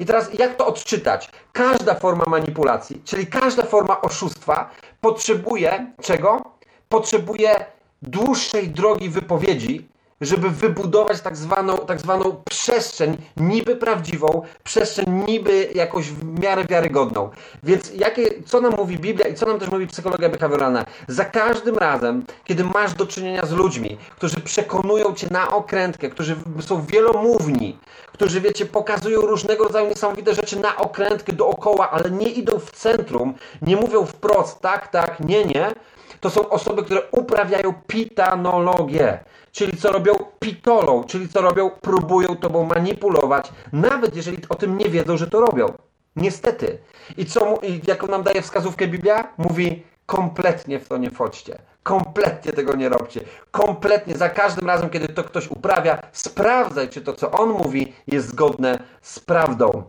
I 0.00 0.06
teraz 0.06 0.34
jak 0.38 0.56
to 0.56 0.66
odczytać? 0.66 1.30
Każda 1.52 1.94
forma 1.94 2.24
manipulacji, 2.26 3.02
czyli 3.04 3.26
każda 3.26 3.62
forma 3.62 4.00
oszustwa 4.00 4.70
potrzebuje 5.00 5.92
czego? 6.02 6.42
Potrzebuje 6.88 7.64
dłuższej 8.02 8.68
drogi 8.68 9.08
wypowiedzi, 9.08 9.88
żeby 10.20 10.50
wybudować 10.50 11.20
tak 11.20 11.36
zwaną, 11.36 11.78
tak 11.78 12.00
zwaną 12.00 12.42
przestrzeń 12.50 13.16
niby 13.36 13.76
prawdziwą, 13.76 14.42
przestrzeń 14.64 15.24
niby 15.28 15.68
jakoś 15.74 16.10
w 16.10 16.40
miarę 16.40 16.64
wiarygodną. 16.64 17.30
Więc 17.62 17.92
jakie, 17.94 18.42
co 18.46 18.60
nam 18.60 18.74
mówi 18.76 18.98
Biblia 18.98 19.28
i 19.28 19.34
co 19.34 19.46
nam 19.46 19.58
też 19.58 19.70
mówi 19.70 19.86
psychologia 19.86 20.28
behawioralna? 20.28 20.84
Za 21.08 21.24
każdym 21.24 21.78
razem, 21.78 22.24
kiedy 22.44 22.64
masz 22.64 22.94
do 22.94 23.06
czynienia 23.06 23.46
z 23.46 23.52
ludźmi, 23.52 23.98
którzy 24.16 24.40
przekonują 24.40 25.14
cię 25.14 25.26
na 25.30 25.50
okrętkę, 25.50 26.08
którzy 26.08 26.36
są 26.60 26.82
wielomówni, 26.82 27.78
którzy, 28.12 28.40
wiecie, 28.40 28.66
pokazują 28.66 29.20
różnego 29.20 29.64
rodzaju 29.64 29.88
niesamowite 29.88 30.34
rzeczy 30.34 30.60
na 30.60 30.76
okrętkę 30.76 31.32
dookoła, 31.32 31.90
ale 31.90 32.10
nie 32.10 32.28
idą 32.28 32.58
w 32.58 32.70
centrum, 32.70 33.34
nie 33.62 33.76
mówią 33.76 34.06
wprost 34.06 34.60
tak, 34.60 34.88
tak, 34.88 35.20
nie, 35.20 35.44
nie, 35.44 35.72
to 36.20 36.30
są 36.30 36.48
osoby, 36.48 36.82
które 36.82 37.02
uprawiają 37.10 37.74
pitanologię. 37.86 39.18
Czyli 39.58 39.76
co 39.76 39.92
robią? 39.92 40.14
Pitolą, 40.38 41.04
czyli 41.04 41.28
co 41.28 41.40
robią? 41.40 41.70
Próbują 41.70 42.36
tobą 42.36 42.64
manipulować, 42.64 43.52
nawet 43.72 44.16
jeżeli 44.16 44.38
o 44.48 44.54
tym 44.54 44.78
nie 44.78 44.88
wiedzą, 44.88 45.16
że 45.16 45.26
to 45.26 45.40
robią. 45.40 45.72
Niestety. 46.16 46.78
I 47.16 47.26
co, 47.26 47.58
i 47.62 47.80
jaką 47.86 48.06
nam 48.06 48.22
daje 48.22 48.42
wskazówkę 48.42 48.88
Biblia? 48.88 49.32
Mówi, 49.38 49.82
kompletnie 50.06 50.78
w 50.78 50.88
to 50.88 50.96
nie 50.96 51.10
wchodźcie. 51.10 51.58
Kompletnie 51.82 52.52
tego 52.52 52.76
nie 52.76 52.88
robcie. 52.88 53.20
Kompletnie 53.50 54.16
za 54.16 54.28
każdym 54.28 54.66
razem, 54.66 54.90
kiedy 54.90 55.08
to 55.08 55.24
ktoś 55.24 55.50
uprawia, 55.50 56.02
sprawdzaj, 56.12 56.88
czy 56.88 57.00
to, 57.00 57.12
co 57.12 57.30
on 57.30 57.48
mówi, 57.48 57.92
jest 58.06 58.28
zgodne 58.28 58.78
z 59.02 59.20
prawdą. 59.20 59.82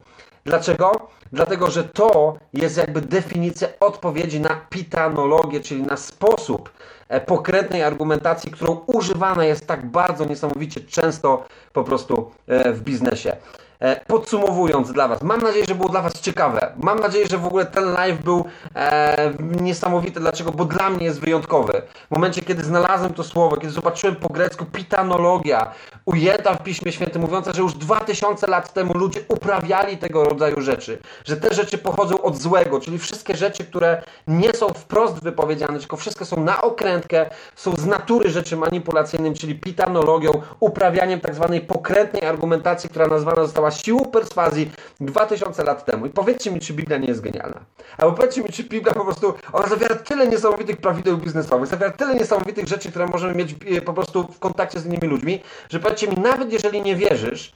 Dlaczego? 0.50 0.92
Dlatego, 1.34 1.72
że 1.72 1.84
to 1.84 2.38
jest 2.54 2.78
jakby 2.78 3.02
definicja 3.02 3.68
odpowiedzi 3.80 4.40
na 4.40 4.62
pitanologię, 4.70 5.60
czyli 5.60 5.84
na 5.84 5.98
sposób 5.98 6.72
e, 7.10 7.22
pokrętnej 7.22 7.84
argumentacji, 7.84 8.52
którą 8.52 8.82
używana 8.88 9.46
jest 9.46 9.68
tak 9.68 9.86
bardzo 9.86 10.26
niesamowicie 10.26 10.82
często 10.82 11.46
po 11.74 11.84
prostu 11.84 12.32
e, 12.48 12.74
w 12.74 12.82
biznesie. 12.82 13.36
E, 13.80 14.02
podsumowując 14.08 14.92
dla 14.92 15.08
Was, 15.08 15.22
mam 15.22 15.42
nadzieję, 15.42 15.66
że 15.66 15.76
było 15.76 15.90
dla 15.90 16.02
Was 16.02 16.22
ciekawe. 16.22 16.74
Mam 16.78 17.00
nadzieję, 17.00 17.28
że 17.28 17.38
w 17.38 17.46
ogóle 17.46 17.66
ten 17.66 17.94
live 17.94 18.24
był 18.24 18.46
e, 18.76 19.34
niesamowity. 19.62 20.20
Dlaczego? 20.20 20.52
Bo 20.52 20.66
dla 20.66 20.90
mnie 20.90 21.06
jest 21.06 21.20
wyjątkowy. 21.20 21.82
W 22.12 22.12
momencie, 22.12 22.42
kiedy 22.42 22.64
znalazłem 22.64 23.14
to 23.14 23.24
słowo, 23.24 23.58
kiedy 23.58 23.74
zobaczyłem 23.74 24.16
po 24.16 24.30
grecku 24.30 24.66
pitanologia, 24.66 25.72
ujęta 26.06 26.54
w 26.54 26.64
Piśmie 26.64 26.92
Świętym, 26.92 27.22
mówiąca, 27.22 27.54
że 27.54 27.62
już 27.62 27.74
2000 27.74 28.48
lat 28.48 28.74
temu 28.74 28.94
ludzie 28.98 29.20
uprawiali 29.28 29.98
tego 29.98 30.24
rodzaju 30.24 30.62
rzeczy, 30.62 31.02
że 31.26 31.38
te 31.38 31.54
rzeczy 31.54 31.78
pochodzą 31.78 32.22
od 32.22 32.38
złego, 32.38 32.80
czyli 32.80 33.00
wszystkie 33.00 33.36
rzeczy, 33.36 33.64
które 33.66 34.02
nie 34.28 34.54
są 34.54 34.68
wprost 34.70 35.24
wypowiedziane, 35.24 35.80
tylko 35.80 35.98
wszystkie 35.98 36.26
są 36.26 36.44
na 36.44 36.62
okrętkę, 36.62 37.30
są 37.56 37.76
z 37.76 37.86
natury 37.86 38.30
rzeczy 38.30 38.58
manipulacyjnym, 38.58 39.34
czyli 39.34 39.56
pitanologią, 39.56 40.32
uprawianiem 40.60 41.20
tak 41.20 41.36
zwanej 41.36 41.62
pokrętnej 41.62 42.26
argumentacji, 42.26 42.90
która 42.90 43.08
nazwana 43.08 43.46
została 43.46 43.69
siłą 43.72 44.06
perswazji 44.06 44.72
2000 45.00 45.64
lat 45.64 45.86
temu. 45.86 46.06
I 46.06 46.10
powiedzcie 46.10 46.52
mi, 46.52 46.60
czy 46.60 46.74
Biblia 46.74 46.98
nie 46.98 47.08
jest 47.08 47.22
genialna. 47.22 47.60
Albo 47.98 48.16
powiedzcie 48.18 48.44
mi, 48.44 48.50
czy 48.50 48.64
Biblia 48.64 48.94
po 48.94 49.06
prostu, 49.06 49.34
ona 49.54 49.68
zawiera 49.68 49.96
tyle 49.96 50.28
niesamowitych 50.28 50.78
prawideł 50.78 51.18
biznesowych, 51.18 51.70
zawiera 51.70 51.92
tyle 51.92 52.16
niesamowitych 52.16 52.68
rzeczy, 52.68 52.90
które 52.90 53.08
możemy 53.08 53.36
mieć 53.36 53.56
e, 53.78 53.82
po 53.82 53.94
prostu 53.94 54.24
w 54.24 54.40
kontakcie 54.40 54.80
z 54.80 54.86
innymi 54.86 55.08
ludźmi, 55.08 55.42
że 55.70 55.80
powiedzcie 55.80 56.08
mi, 56.08 56.18
nawet 56.18 56.54
jeżeli 56.54 56.82
nie 56.82 56.96
wierzysz, 56.96 57.54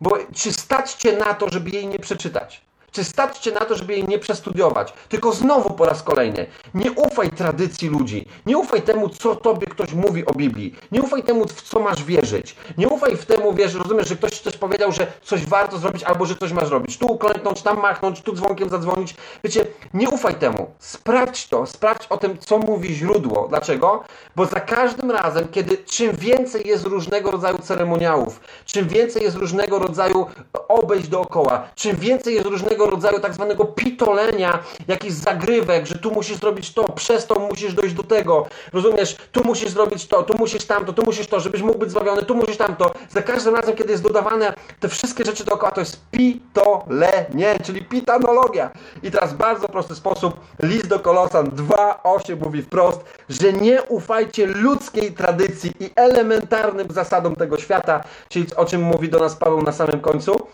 bo 0.00 0.18
czy 0.34 0.52
stać 0.52 0.92
cię 0.92 1.16
na 1.16 1.34
to, 1.34 1.48
żeby 1.48 1.70
jej 1.70 1.86
nie 1.86 1.98
przeczytać? 1.98 2.62
Czy 2.94 3.04
stać 3.04 3.38
cię 3.38 3.52
na 3.52 3.60
to, 3.60 3.74
żeby 3.74 3.92
jej 3.92 4.04
nie 4.08 4.18
przestudiować? 4.18 4.92
Tylko 5.08 5.32
znowu 5.32 5.70
po 5.70 5.84
raz 5.84 6.02
kolejny, 6.02 6.46
nie 6.74 6.92
ufaj 6.92 7.30
tradycji 7.30 7.88
ludzi. 7.88 8.28
Nie 8.46 8.58
ufaj 8.58 8.82
temu, 8.82 9.08
co 9.08 9.36
tobie 9.36 9.66
ktoś 9.66 9.92
mówi 9.92 10.26
o 10.26 10.32
Biblii. 10.32 10.74
Nie 10.92 11.02
ufaj 11.02 11.22
temu, 11.22 11.46
w 11.46 11.62
co 11.62 11.80
masz 11.80 12.04
wierzyć. 12.04 12.56
Nie 12.78 12.88
ufaj 12.88 13.16
w 13.16 13.26
temu, 13.26 13.52
wiesz, 13.52 13.74
rozumiesz, 13.74 14.08
że 14.08 14.16
ktoś 14.16 14.40
coś 14.40 14.56
powiedział, 14.56 14.92
że 14.92 15.06
coś 15.22 15.46
warto 15.46 15.78
zrobić 15.78 16.02
albo 16.02 16.26
że 16.26 16.36
coś 16.36 16.52
masz 16.52 16.70
robić. 16.70 16.98
Tu 16.98 17.06
uklęknąć, 17.06 17.62
tam 17.62 17.80
machnąć, 17.80 18.22
tu 18.22 18.32
dzwonkiem 18.32 18.68
zadzwonić. 18.68 19.14
Wiecie, 19.44 19.66
nie 19.94 20.10
ufaj 20.10 20.34
temu. 20.34 20.70
Sprawdź 20.78 21.48
to, 21.48 21.66
sprawdź 21.66 22.06
o 22.06 22.16
tym, 22.16 22.38
co 22.38 22.58
mówi 22.58 22.94
źródło. 22.94 23.46
Dlaczego? 23.48 24.04
Bo 24.36 24.46
za 24.46 24.60
każdym 24.60 25.10
razem, 25.10 25.48
kiedy 25.48 25.76
czym 25.76 26.16
więcej 26.16 26.66
jest 26.66 26.84
różnego 26.84 27.30
rodzaju 27.30 27.58
ceremoniałów, 27.58 28.40
czym 28.64 28.88
więcej 28.88 29.22
jest 29.22 29.36
różnego 29.36 29.78
rodzaju 29.78 30.26
obejść 30.68 31.08
dookoła, 31.08 31.68
czym 31.74 31.96
więcej 31.96 32.34
jest 32.34 32.46
różnego 32.46 32.83
rodzaju 32.86 33.20
tak 33.20 33.34
zwanego 33.34 33.64
pitolenia, 33.64 34.58
jakichś 34.88 35.14
zagrywek, 35.14 35.86
że 35.86 35.98
tu 35.98 36.10
musisz 36.10 36.36
zrobić 36.36 36.74
to, 36.74 36.92
przez 36.92 37.26
to 37.26 37.40
musisz 37.40 37.74
dojść 37.74 37.94
do 37.94 38.02
tego, 38.02 38.46
rozumiesz, 38.72 39.16
tu 39.32 39.44
musisz 39.44 39.70
zrobić 39.70 40.06
to, 40.06 40.22
tu 40.22 40.38
musisz 40.38 40.64
tamto, 40.64 40.92
tu 40.92 41.04
musisz 41.04 41.26
to, 41.26 41.40
żebyś 41.40 41.62
mógł 41.62 41.78
być 41.78 41.90
zbawiony, 41.90 42.22
tu 42.22 42.34
musisz 42.34 42.56
tamto. 42.56 42.94
Za 43.08 43.22
każdym 43.22 43.54
razem, 43.54 43.76
kiedy 43.76 43.90
jest 43.90 44.02
dodawane 44.02 44.54
te 44.80 44.88
wszystkie 44.88 45.24
rzeczy 45.24 45.44
dookoła, 45.44 45.72
to 45.72 45.80
jest 45.80 46.00
pitolenie, 46.10 47.58
czyli 47.64 47.84
pitanologia. 47.84 48.70
I 49.02 49.10
teraz 49.10 49.34
bardzo 49.34 49.68
prosty 49.68 49.94
sposób, 49.94 50.40
list 50.62 50.86
do 50.86 51.00
Kolosan 51.00 51.46
2.8 51.46 52.44
mówi 52.44 52.62
wprost, 52.62 53.00
że 53.28 53.52
nie 53.52 53.82
ufajcie 53.82 54.46
ludzkiej 54.46 55.12
tradycji 55.12 55.72
i 55.80 55.90
elementarnym 55.96 56.86
zasadom 56.90 57.36
tego 57.36 57.58
świata, 57.58 58.04
czyli 58.28 58.46
o 58.56 58.64
czym 58.64 58.82
mówi 58.82 59.08
do 59.08 59.18
nas 59.18 59.36
Paweł 59.36 59.62
na 59.62 59.72
samym 59.72 60.00
końcu, 60.00 60.46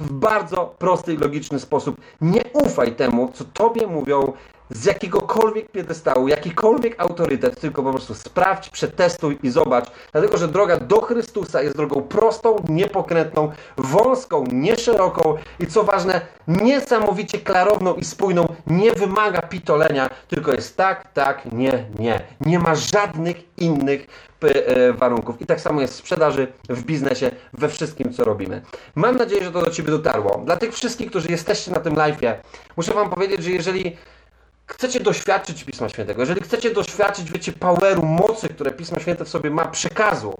w 0.00 0.12
bardzo 0.12 0.74
prosty 0.78 1.14
i 1.14 1.16
logiczny 1.16 1.60
sposób. 1.60 2.00
Nie 2.20 2.42
ufaj 2.52 2.96
temu, 2.96 3.30
co 3.34 3.44
tobie 3.44 3.86
mówią 3.86 4.32
z 4.70 4.84
jakiegokolwiek 4.84 5.70
piedestału, 5.70 6.28
jakikolwiek 6.28 7.00
autorytet, 7.00 7.60
tylko 7.60 7.82
po 7.82 7.90
prostu 7.90 8.14
sprawdź, 8.14 8.68
przetestuj 8.68 9.38
i 9.42 9.50
zobacz. 9.50 9.90
Dlatego, 10.12 10.36
że 10.36 10.48
droga 10.48 10.76
do 10.76 11.00
Chrystusa 11.00 11.62
jest 11.62 11.76
drogą 11.76 12.02
prostą, 12.02 12.56
niepokrętną, 12.68 13.52
wąską, 13.76 14.44
nieszeroką 14.52 15.34
i 15.60 15.66
co 15.66 15.84
ważne, 15.84 16.20
niesamowicie 16.48 17.38
klarowną 17.38 17.94
i 17.94 18.04
spójną. 18.04 18.46
Nie 18.66 18.92
wymaga 18.92 19.42
pitolenia, 19.42 20.10
tylko 20.28 20.52
jest 20.52 20.76
tak, 20.76 21.12
tak, 21.12 21.52
nie, 21.52 21.84
nie. 21.98 22.20
Nie 22.40 22.58
ma 22.58 22.74
żadnych 22.74 23.36
innych 23.58 24.06
e, 24.42 24.92
warunków. 24.92 25.40
I 25.42 25.46
tak 25.46 25.60
samo 25.60 25.80
jest 25.80 25.94
w 25.94 25.96
sprzedaży, 25.96 26.52
w 26.68 26.82
biznesie, 26.82 27.30
we 27.52 27.68
wszystkim, 27.68 28.12
co 28.12 28.24
robimy. 28.24 28.62
Mam 28.94 29.16
nadzieję, 29.16 29.44
że 29.44 29.52
to 29.52 29.60
do 29.60 29.70
Ciebie 29.70 29.90
dotarło. 29.90 30.42
Dla 30.44 30.56
tych 30.56 30.74
wszystkich, 30.74 31.10
którzy 31.10 31.28
jesteście 31.28 31.70
na 31.70 31.80
tym 31.80 31.94
live'ie, 31.94 32.34
muszę 32.76 32.94
Wam 32.94 33.10
powiedzieć, 33.10 33.44
że 33.44 33.50
jeżeli 33.50 33.96
chcecie 34.66 35.00
doświadczyć 35.00 35.64
Pisma 35.64 35.88
Świętego, 35.88 36.22
jeżeli 36.22 36.40
chcecie 36.40 36.70
doświadczyć, 36.70 37.32
wiecie, 37.32 37.52
poweru, 37.52 38.02
mocy, 38.02 38.48
które 38.48 38.70
Pismo 38.70 39.00
Święte 39.00 39.24
w 39.24 39.28
sobie 39.28 39.50
ma, 39.50 39.64
przekazu, 39.64 40.38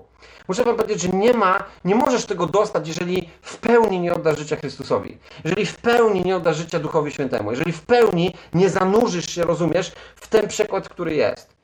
muszę 0.48 0.64
wam 0.64 0.76
powiedzieć, 0.76 1.02
że 1.02 1.08
nie 1.08 1.32
ma, 1.32 1.64
nie 1.84 1.94
możesz 1.94 2.24
tego 2.24 2.46
dostać, 2.46 2.88
jeżeli 2.88 3.28
w 3.42 3.56
pełni 3.56 4.00
nie 4.00 4.14
oddasz 4.14 4.38
życia 4.38 4.56
Chrystusowi. 4.56 5.18
Jeżeli 5.44 5.66
w 5.66 5.76
pełni 5.76 6.22
nie 6.24 6.36
oddasz 6.36 6.56
życia 6.56 6.78
Duchowi 6.78 7.12
Świętemu. 7.12 7.50
Jeżeli 7.50 7.72
w 7.72 7.80
pełni 7.80 8.34
nie 8.54 8.70
zanurzysz 8.70 9.30
się, 9.30 9.44
rozumiesz, 9.44 9.92
w 10.16 10.28
ten 10.28 10.48
przekład, 10.48 10.88
który 10.88 11.14
jest. 11.14 11.56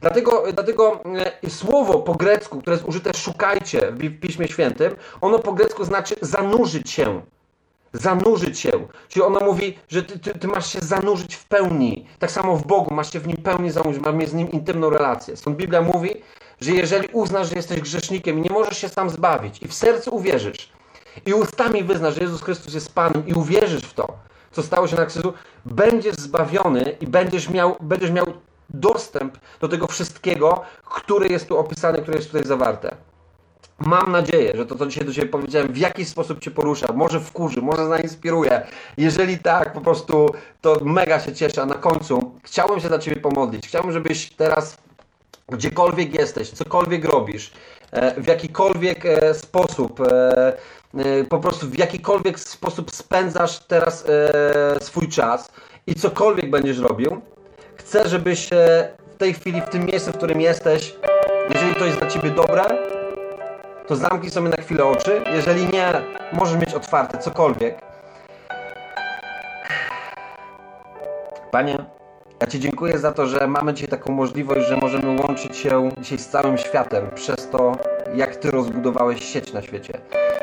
Dlatego, 0.00 0.44
dlatego 0.52 1.00
e, 1.44 1.50
słowo 1.50 1.98
po 1.98 2.14
grecku, 2.14 2.60
które 2.60 2.76
jest 2.76 2.88
użyte 2.88 3.14
szukajcie 3.14 3.92
w 3.92 4.20
Piśmie 4.20 4.48
Świętym, 4.48 4.96
ono 5.20 5.38
po 5.38 5.52
grecku 5.52 5.84
znaczy 5.84 6.14
zanurzyć 6.20 6.90
się 6.90 7.22
zanurzyć 7.96 8.58
się. 8.58 8.70
Czyli 9.08 9.22
ona 9.22 9.40
mówi, 9.40 9.78
że 9.88 10.02
ty, 10.02 10.18
ty, 10.18 10.38
ty, 10.38 10.48
masz 10.48 10.72
się 10.72 10.80
zanurzyć 10.80 11.34
w 11.34 11.44
pełni. 11.44 12.06
Tak 12.18 12.30
samo 12.30 12.56
w 12.56 12.66
Bogu, 12.66 12.94
masz 12.94 13.12
się 13.12 13.20
w 13.20 13.26
Nim 13.26 13.36
pełni 13.36 13.70
zanurzyć, 13.70 14.02
masz 14.02 14.14
mieć 14.14 14.30
z 14.30 14.34
Nim 14.34 14.50
intymną 14.50 14.90
relację. 14.90 15.36
Stąd 15.36 15.56
Biblia 15.56 15.82
mówi, 15.82 16.10
że 16.60 16.70
jeżeli 16.70 17.08
uznasz, 17.12 17.48
że 17.48 17.56
jesteś 17.56 17.80
grzesznikiem 17.80 18.38
i 18.38 18.42
nie 18.42 18.50
możesz 18.50 18.78
się 18.78 18.88
sam 18.88 19.10
zbawić 19.10 19.62
i 19.62 19.68
w 19.68 19.74
sercu 19.74 20.14
uwierzysz 20.14 20.76
i 21.26 21.34
ustami 21.34 21.84
wyznasz, 21.84 22.14
że 22.14 22.20
Jezus 22.20 22.42
Chrystus 22.42 22.74
jest 22.74 22.94
Panem 22.94 23.26
i 23.26 23.34
uwierzysz 23.34 23.82
w 23.82 23.94
to, 23.94 24.18
co 24.52 24.62
stało 24.62 24.88
się 24.88 24.96
na 24.96 25.06
krzyżu, 25.06 25.32
będziesz 25.64 26.16
zbawiony 26.16 26.96
i 27.00 27.06
będziesz 27.06 27.48
miał, 27.48 27.76
będziesz 27.80 28.10
miał 28.10 28.26
dostęp 28.70 29.38
do 29.60 29.68
tego 29.68 29.86
wszystkiego, 29.86 30.62
które 30.84 31.26
jest 31.26 31.48
tu 31.48 31.58
opisane, 31.58 31.98
które 31.98 32.16
jest 32.16 32.28
tutaj 32.28 32.44
zawarte. 32.44 32.96
Mam 33.78 34.12
nadzieję, 34.12 34.52
że 34.56 34.66
to, 34.66 34.74
co 34.74 34.86
dzisiaj 34.86 35.04
do 35.04 35.12
Ciebie 35.12 35.28
powiedziałem, 35.28 35.72
w 35.72 35.76
jakiś 35.76 36.08
sposób 36.08 36.40
Cię 36.40 36.50
porusza, 36.50 36.92
może 36.92 37.20
wkurzy, 37.20 37.62
może 37.62 37.86
zainspiruje. 37.86 38.66
Jeżeli 38.96 39.38
tak, 39.38 39.72
po 39.72 39.80
prostu 39.80 40.30
to 40.60 40.78
mega 40.82 41.20
się 41.20 41.32
cieszę. 41.32 41.62
A 41.62 41.66
na 41.66 41.74
końcu 41.74 42.34
chciałbym 42.42 42.80
się 42.80 42.88
dla 42.88 42.98
Ciebie 42.98 43.20
pomodlić. 43.20 43.68
Chciałbym, 43.68 43.92
żebyś 43.92 44.30
teraz, 44.30 44.78
gdziekolwiek 45.48 46.14
jesteś, 46.14 46.50
cokolwiek 46.50 47.04
robisz, 47.04 47.52
e, 47.90 48.20
w 48.20 48.26
jakikolwiek 48.26 49.06
e, 49.06 49.34
sposób, 49.34 50.00
e, 50.00 50.56
po 51.28 51.38
prostu 51.38 51.66
w 51.66 51.78
jakikolwiek 51.78 52.40
sposób 52.40 52.90
spędzasz 52.90 53.58
teraz 53.58 54.04
swój 54.80 55.08
czas 55.08 55.52
i 55.86 55.94
cokolwiek 55.94 56.50
będziesz 56.50 56.78
robił, 56.78 57.20
chcę, 57.74 58.08
żebyś 58.08 58.50
w 59.12 59.16
tej 59.18 59.34
chwili, 59.34 59.60
w 59.60 59.68
tym 59.68 59.84
miejscu, 59.84 60.12
w 60.12 60.16
którym 60.16 60.40
jesteś, 60.40 60.94
jeżeli 61.54 61.74
to 61.74 61.84
jest 61.84 61.98
dla 61.98 62.06
Ciebie 62.06 62.30
dobre, 62.30 62.64
to 63.86 63.96
zamknij 63.96 64.30
sobie 64.30 64.48
na 64.48 64.56
chwilę 64.56 64.84
oczy. 64.84 65.22
Jeżeli 65.34 65.66
nie, 65.66 65.92
możesz 66.32 66.60
mieć 66.60 66.74
otwarte 66.74 67.18
cokolwiek. 67.18 67.78
Panie, 71.50 71.78
Ja 72.40 72.46
Ci 72.46 72.60
dziękuję 72.60 72.98
za 72.98 73.12
to, 73.12 73.26
że 73.26 73.46
mamy 73.46 73.74
dzisiaj 73.74 73.88
taką 73.88 74.12
możliwość, 74.12 74.68
że 74.68 74.76
możemy 74.76 75.20
łączyć 75.20 75.56
się 75.56 75.90
dzisiaj 76.00 76.18
z 76.18 76.28
całym 76.28 76.58
światem 76.58 77.10
przez 77.14 77.50
to, 77.50 77.72
jak 78.14 78.36
Ty 78.36 78.50
rozbudowałeś 78.50 79.24
sieć 79.24 79.52
na 79.52 79.62
świecie. 79.62 80.00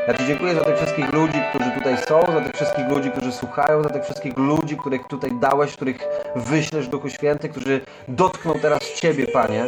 Ja 0.07 0.13
Ci 0.13 0.25
dziękuję 0.25 0.55
za 0.55 0.61
tych 0.61 0.77
wszystkich 0.77 1.13
ludzi, 1.13 1.41
którzy 1.49 1.71
tutaj 1.71 1.97
są, 1.97 2.21
za 2.33 2.41
tych 2.41 2.53
wszystkich 2.53 2.89
ludzi, 2.89 3.11
którzy 3.11 3.31
słuchają, 3.31 3.83
za 3.83 3.89
tych 3.89 4.03
wszystkich 4.03 4.37
ludzi, 4.37 4.77
których 4.77 5.07
tutaj 5.07 5.31
dałeś, 5.41 5.73
których 5.73 5.99
wyślesz 6.35 6.87
Duchu 6.87 7.09
Święty, 7.09 7.49
którzy 7.49 7.81
dotkną 8.07 8.53
teraz 8.53 8.93
Ciebie, 8.93 9.27
Panie. 9.27 9.65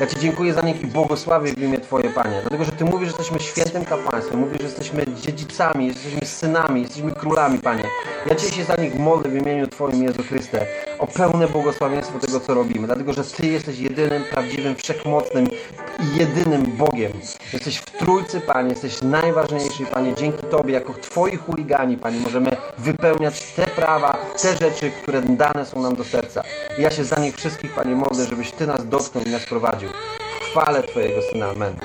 Ja 0.00 0.06
Ci 0.06 0.20
dziękuję 0.20 0.54
za 0.54 0.60
nich 0.60 0.82
i 0.82 0.86
błogosławię 0.86 1.52
w 1.52 1.58
imię 1.62 1.78
Twoje, 1.80 2.10
Panie. 2.10 2.40
Dlatego, 2.40 2.64
że 2.64 2.72
Ty 2.72 2.84
mówisz, 2.84 3.08
że 3.08 3.14
jesteśmy 3.18 3.40
świętym 3.40 3.84
kapłaństwem, 3.84 4.40
mówisz, 4.40 4.58
że 4.58 4.64
jesteśmy 4.64 5.04
dziedzicami, 5.22 5.86
jesteśmy 5.86 6.26
synami, 6.26 6.82
jesteśmy 6.82 7.12
królami, 7.12 7.58
Panie. 7.58 7.84
Ja 8.26 8.34
Cię 8.34 8.50
się 8.50 8.64
za 8.64 8.76
nich 8.76 8.98
modlę 8.98 9.30
w 9.30 9.34
imieniu 9.34 9.66
Twoim, 9.66 10.02
Jezu 10.02 10.22
Chryste, 10.22 10.66
o 10.98 11.06
pełne 11.06 11.48
błogosławieństwo 11.48 12.18
tego, 12.18 12.40
co 12.40 12.54
robimy. 12.54 12.86
Dlatego, 12.86 13.12
że 13.12 13.24
Ty 13.24 13.46
jesteś 13.46 13.78
jedynym, 13.78 14.22
prawdziwym, 14.30 14.76
wszechmocnym 14.76 15.46
i 16.00 16.18
jedynym 16.18 16.62
Bogiem. 16.62 17.12
Jesteś 17.52 17.76
w 17.76 17.84
Trójcy, 17.84 18.40
Panie, 18.40 18.70
jesteś 18.70 19.02
najważniejszy, 19.02 19.86
Panie. 19.86 20.14
Dzięki 20.14 20.46
Tobie, 20.46 20.74
jako 20.74 20.94
Twoi 20.94 21.36
chuligani, 21.36 21.96
Panie, 21.96 22.20
możemy 22.20 22.56
wypełniać 22.78 23.42
te 23.42 23.66
prawa, 23.66 24.18
te 24.42 24.56
rzeczy, 24.56 24.90
które 25.02 25.22
dane 25.22 25.66
są 25.66 25.82
nam 25.82 25.96
do 25.96 26.04
serca. 26.04 26.42
I 26.78 26.82
ja 26.82 26.90
się 26.90 27.04
za 27.04 27.16
nich 27.16 27.36
wszystkich, 27.36 27.74
Panie, 27.74 27.94
modlę, 27.94 28.24
żebyś 28.24 28.50
Ty 28.50 28.66
nas 28.66 28.88
dotknął 28.88 29.24
i 29.24 29.30
nas 29.30 29.44
prowadził. 29.44 29.75
W 30.40 30.44
chwale 30.50 30.82
Twojego 30.82 31.22
Syna. 31.22 31.48
Amen. 31.50 31.76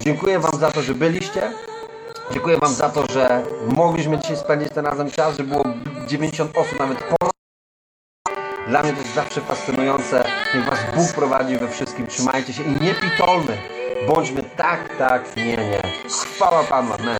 Dziękuję 0.00 0.38
Wam 0.38 0.60
za 0.60 0.70
to, 0.70 0.82
że 0.82 0.94
byliście. 0.94 1.52
Dziękuję 2.32 2.56
Wam 2.56 2.74
za 2.74 2.88
to, 2.88 3.06
że 3.12 3.42
mogliśmy 3.66 4.18
dzisiaj 4.18 4.36
spędzić 4.36 4.68
ten 4.74 4.86
razem 4.86 5.10
czas, 5.10 5.36
że 5.36 5.44
było 5.44 5.64
90 6.06 6.56
osób, 6.56 6.78
nawet 6.78 6.98
ponad. 6.98 7.32
Dla 8.68 8.82
mnie 8.82 8.92
to 8.92 8.98
jest 8.98 9.14
zawsze 9.14 9.40
fascynujące. 9.40 10.24
Niech 10.54 10.64
Was 10.64 10.78
Bóg 10.96 11.12
prowadzi 11.12 11.56
we 11.58 11.68
wszystkim. 11.68 12.06
Trzymajcie 12.06 12.52
się 12.52 12.62
i 12.62 12.84
nie 12.84 12.94
pitolmy. 12.94 13.58
Bądźmy 14.08 14.42
tak, 14.56 14.96
tak, 14.98 15.36
nie, 15.36 15.56
nie. 15.56 15.82
Chwała 16.08 16.62
Panu. 16.64 16.92
Amen. 16.92 17.18